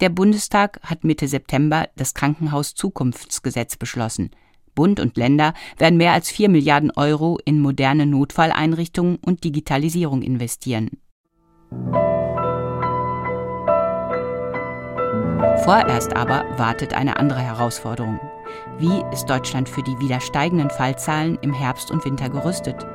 Der 0.00 0.08
Bundestag 0.08 0.80
hat 0.82 1.04
Mitte 1.04 1.28
September 1.28 1.88
das 1.96 2.14
Krankenhaus-Zukunftsgesetz 2.14 3.76
beschlossen. 3.76 4.30
Bund 4.74 4.98
und 4.98 5.18
Länder 5.18 5.52
werden 5.76 5.98
mehr 5.98 6.12
als 6.12 6.30
4 6.30 6.48
Milliarden 6.48 6.90
Euro 6.90 7.38
in 7.44 7.60
moderne 7.60 8.06
Notfalleinrichtungen 8.06 9.16
und 9.16 9.44
Digitalisierung 9.44 10.22
investieren. 10.22 10.90
Vorerst 15.64 16.14
aber 16.14 16.44
wartet 16.56 16.94
eine 16.94 17.16
andere 17.16 17.40
Herausforderung. 17.40 18.20
Wie 18.78 19.02
ist 19.12 19.26
Deutschland 19.26 19.68
für 19.68 19.82
die 19.82 19.98
wieder 19.98 20.20
steigenden 20.20 20.70
Fallzahlen 20.70 21.36
im 21.42 21.52
Herbst 21.52 21.90
und 21.90 22.04
Winter 22.04 22.28
gerüstet? 22.28 22.86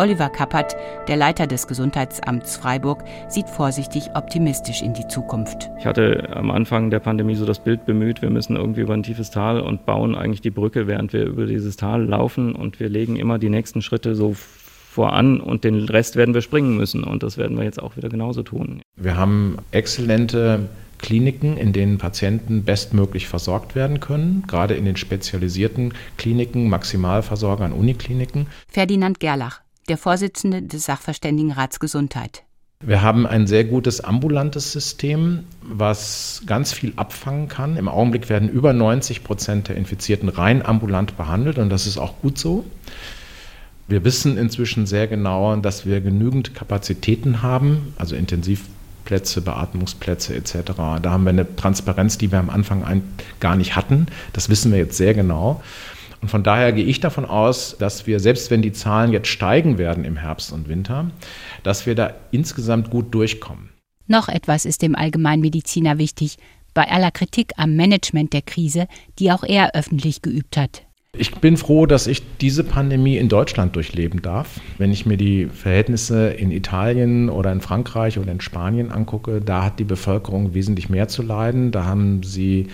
Oliver 0.00 0.28
Kappert, 0.28 0.76
der 1.06 1.16
Leiter 1.16 1.46
des 1.46 1.68
Gesundheitsamts 1.68 2.56
Freiburg, 2.56 3.04
sieht 3.28 3.48
vorsichtig 3.48 4.10
optimistisch 4.14 4.82
in 4.82 4.94
die 4.94 5.06
Zukunft. 5.06 5.70
Ich 5.78 5.86
hatte 5.86 6.28
am 6.34 6.50
Anfang 6.50 6.90
der 6.90 6.98
Pandemie 6.98 7.36
so 7.36 7.46
das 7.46 7.60
Bild 7.60 7.86
bemüht, 7.86 8.20
wir 8.20 8.30
müssen 8.30 8.56
irgendwie 8.56 8.80
über 8.80 8.94
ein 8.94 9.04
tiefes 9.04 9.30
Tal 9.30 9.60
und 9.60 9.86
bauen 9.86 10.16
eigentlich 10.16 10.40
die 10.40 10.50
Brücke, 10.50 10.88
während 10.88 11.12
wir 11.12 11.24
über 11.24 11.46
dieses 11.46 11.76
Tal 11.76 12.04
laufen 12.04 12.56
und 12.56 12.80
wir 12.80 12.88
legen 12.88 13.14
immer 13.14 13.38
die 13.38 13.48
nächsten 13.48 13.80
Schritte 13.80 14.16
so 14.16 14.34
voran 14.34 15.40
und 15.40 15.62
den 15.62 15.84
Rest 15.84 16.16
werden 16.16 16.34
wir 16.34 16.42
springen 16.42 16.76
müssen 16.76 17.04
und 17.04 17.22
das 17.22 17.38
werden 17.38 17.56
wir 17.56 17.64
jetzt 17.64 17.80
auch 17.80 17.96
wieder 17.96 18.08
genauso 18.08 18.42
tun. 18.42 18.82
Wir 18.96 19.16
haben 19.16 19.58
exzellente 19.70 20.68
Kliniken, 20.98 21.56
in 21.56 21.72
denen 21.72 21.98
Patienten 21.98 22.64
bestmöglich 22.64 23.28
versorgt 23.28 23.74
werden 23.74 24.00
können, 24.00 24.44
gerade 24.46 24.74
in 24.74 24.84
den 24.84 24.96
spezialisierten 24.96 25.94
Kliniken, 26.16 26.68
Maximalversorgern, 26.68 27.72
Unikliniken. 27.72 28.46
Ferdinand 28.68 29.20
Gerlach, 29.20 29.60
der 29.88 29.98
Vorsitzende 29.98 30.62
des 30.62 30.84
Sachverständigenrats 30.84 31.80
Gesundheit. 31.80 32.42
Wir 32.80 33.00
haben 33.00 33.26
ein 33.26 33.46
sehr 33.46 33.64
gutes 33.64 34.02
ambulantes 34.02 34.70
System, 34.70 35.44
was 35.62 36.42
ganz 36.44 36.74
viel 36.74 36.92
abfangen 36.96 37.48
kann. 37.48 37.78
Im 37.78 37.88
Augenblick 37.88 38.28
werden 38.28 38.50
über 38.50 38.74
90 38.74 39.24
Prozent 39.24 39.68
der 39.68 39.76
Infizierten 39.76 40.28
rein 40.28 40.64
ambulant 40.64 41.16
behandelt 41.16 41.58
und 41.58 41.70
das 41.70 41.86
ist 41.86 41.96
auch 41.96 42.20
gut 42.20 42.38
so. 42.38 42.64
Wir 43.88 44.04
wissen 44.04 44.36
inzwischen 44.36 44.86
sehr 44.86 45.06
genau, 45.06 45.56
dass 45.56 45.86
wir 45.86 46.00
genügend 46.00 46.54
Kapazitäten 46.54 47.40
haben, 47.42 47.94
also 47.96 48.14
Intensivplätze, 49.06 49.40
Beatmungsplätze 49.40 50.34
etc. 50.34 50.72
Da 51.02 51.10
haben 51.10 51.24
wir 51.24 51.30
eine 51.30 51.56
Transparenz, 51.56 52.18
die 52.18 52.32
wir 52.32 52.38
am 52.38 52.50
Anfang 52.50 53.02
gar 53.40 53.56
nicht 53.56 53.76
hatten. 53.76 54.06
Das 54.32 54.48
wissen 54.48 54.72
wir 54.72 54.78
jetzt 54.78 54.96
sehr 54.96 55.14
genau. 55.14 55.62
Und 56.22 56.28
von 56.28 56.42
daher 56.42 56.72
gehe 56.72 56.84
ich 56.84 57.00
davon 57.00 57.24
aus, 57.24 57.76
dass 57.78 58.06
wir, 58.06 58.20
selbst 58.20 58.50
wenn 58.50 58.62
die 58.62 58.72
Zahlen 58.72 59.12
jetzt 59.12 59.28
steigen 59.28 59.78
werden 59.78 60.04
im 60.04 60.16
Herbst 60.16 60.52
und 60.52 60.68
Winter, 60.68 61.10
dass 61.62 61.86
wir 61.86 61.94
da 61.94 62.14
insgesamt 62.30 62.90
gut 62.90 63.14
durchkommen. 63.14 63.70
Noch 64.06 64.28
etwas 64.28 64.64
ist 64.64 64.82
dem 64.82 64.94
Allgemeinmediziner 64.94 65.98
wichtig, 65.98 66.36
bei 66.74 66.88
aller 66.90 67.10
Kritik 67.10 67.52
am 67.56 67.74
Management 67.74 68.32
der 68.32 68.42
Krise, 68.42 68.86
die 69.18 69.32
auch 69.32 69.44
er 69.44 69.74
öffentlich 69.74 70.22
geübt 70.22 70.56
hat. 70.56 70.85
Ich 71.18 71.34
bin 71.36 71.56
froh, 71.56 71.86
dass 71.86 72.06
ich 72.06 72.22
diese 72.40 72.62
Pandemie 72.64 73.16
in 73.16 73.28
Deutschland 73.28 73.74
durchleben 73.74 74.22
darf. 74.22 74.60
Wenn 74.78 74.92
ich 74.92 75.06
mir 75.06 75.16
die 75.16 75.46
Verhältnisse 75.46 76.28
in 76.28 76.50
Italien 76.50 77.30
oder 77.30 77.52
in 77.52 77.60
Frankreich 77.60 78.18
oder 78.18 78.32
in 78.32 78.40
Spanien 78.40 78.90
angucke, 78.90 79.40
da 79.40 79.64
hat 79.64 79.78
die 79.78 79.84
Bevölkerung 79.84 80.54
wesentlich 80.54 80.88
mehr 80.88 81.08
zu 81.08 81.22
leiden. 81.22 81.70
Da 81.70 81.84
haben 81.84 82.22
sie 82.22 82.68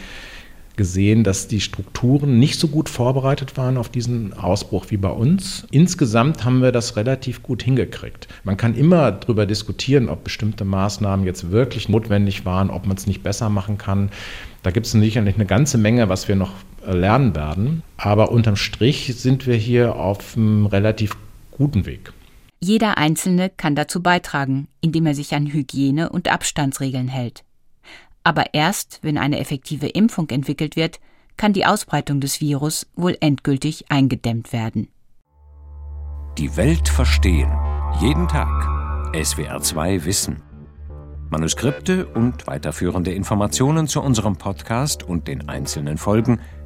gesehen, 0.76 1.22
dass 1.22 1.48
die 1.48 1.60
Strukturen 1.60 2.38
nicht 2.38 2.58
so 2.58 2.68
gut 2.68 2.88
vorbereitet 2.88 3.56
waren 3.56 3.76
auf 3.76 3.88
diesen 3.88 4.32
Ausbruch 4.32 4.86
wie 4.88 4.96
bei 4.96 5.10
uns. 5.10 5.66
Insgesamt 5.70 6.44
haben 6.44 6.62
wir 6.62 6.72
das 6.72 6.96
relativ 6.96 7.42
gut 7.42 7.62
hingekriegt. 7.62 8.28
Man 8.42 8.56
kann 8.56 8.74
immer 8.74 9.12
darüber 9.12 9.46
diskutieren, 9.46 10.08
ob 10.08 10.24
bestimmte 10.24 10.64
Maßnahmen 10.64 11.26
jetzt 11.26 11.50
wirklich 11.50 11.88
notwendig 11.88 12.44
waren, 12.46 12.70
ob 12.70 12.86
man 12.86 12.96
es 12.96 13.06
nicht 13.06 13.22
besser 13.22 13.50
machen 13.50 13.78
kann. 13.78 14.10
Da 14.62 14.70
gibt 14.70 14.86
es 14.86 14.92
sicherlich 14.92 15.34
eine 15.34 15.46
ganze 15.46 15.76
Menge, 15.76 16.08
was 16.08 16.26
wir 16.28 16.36
noch 16.36 16.52
lernen 16.84 17.34
werden. 17.34 17.82
Aber 17.96 18.30
unterm 18.32 18.56
Strich 18.56 19.14
sind 19.16 19.46
wir 19.46 19.56
hier 19.56 19.96
auf 19.96 20.36
einem 20.36 20.66
relativ 20.66 21.16
guten 21.50 21.86
Weg. 21.86 22.12
Jeder 22.60 22.96
Einzelne 22.96 23.50
kann 23.50 23.74
dazu 23.74 24.02
beitragen, 24.02 24.68
indem 24.80 25.06
er 25.06 25.14
sich 25.14 25.34
an 25.34 25.46
Hygiene- 25.46 26.10
und 26.10 26.28
Abstandsregeln 26.28 27.08
hält. 27.08 27.44
Aber 28.24 28.54
erst, 28.54 29.00
wenn 29.02 29.18
eine 29.18 29.40
effektive 29.40 29.88
Impfung 29.88 30.30
entwickelt 30.30 30.76
wird, 30.76 31.00
kann 31.36 31.52
die 31.52 31.66
Ausbreitung 31.66 32.20
des 32.20 32.40
Virus 32.40 32.86
wohl 32.94 33.16
endgültig 33.20 33.90
eingedämmt 33.90 34.52
werden. 34.52 34.88
Die 36.38 36.56
Welt 36.56 36.88
verstehen. 36.88 37.50
Jeden 38.00 38.28
Tag. 38.28 38.48
SWR2 39.12 40.04
Wissen. 40.04 40.42
Manuskripte 41.30 42.06
und 42.06 42.46
weiterführende 42.46 43.12
Informationen 43.12 43.88
zu 43.88 44.00
unserem 44.00 44.36
Podcast 44.36 45.02
und 45.02 45.28
den 45.28 45.48
einzelnen 45.48 45.98
Folgen 45.98 46.40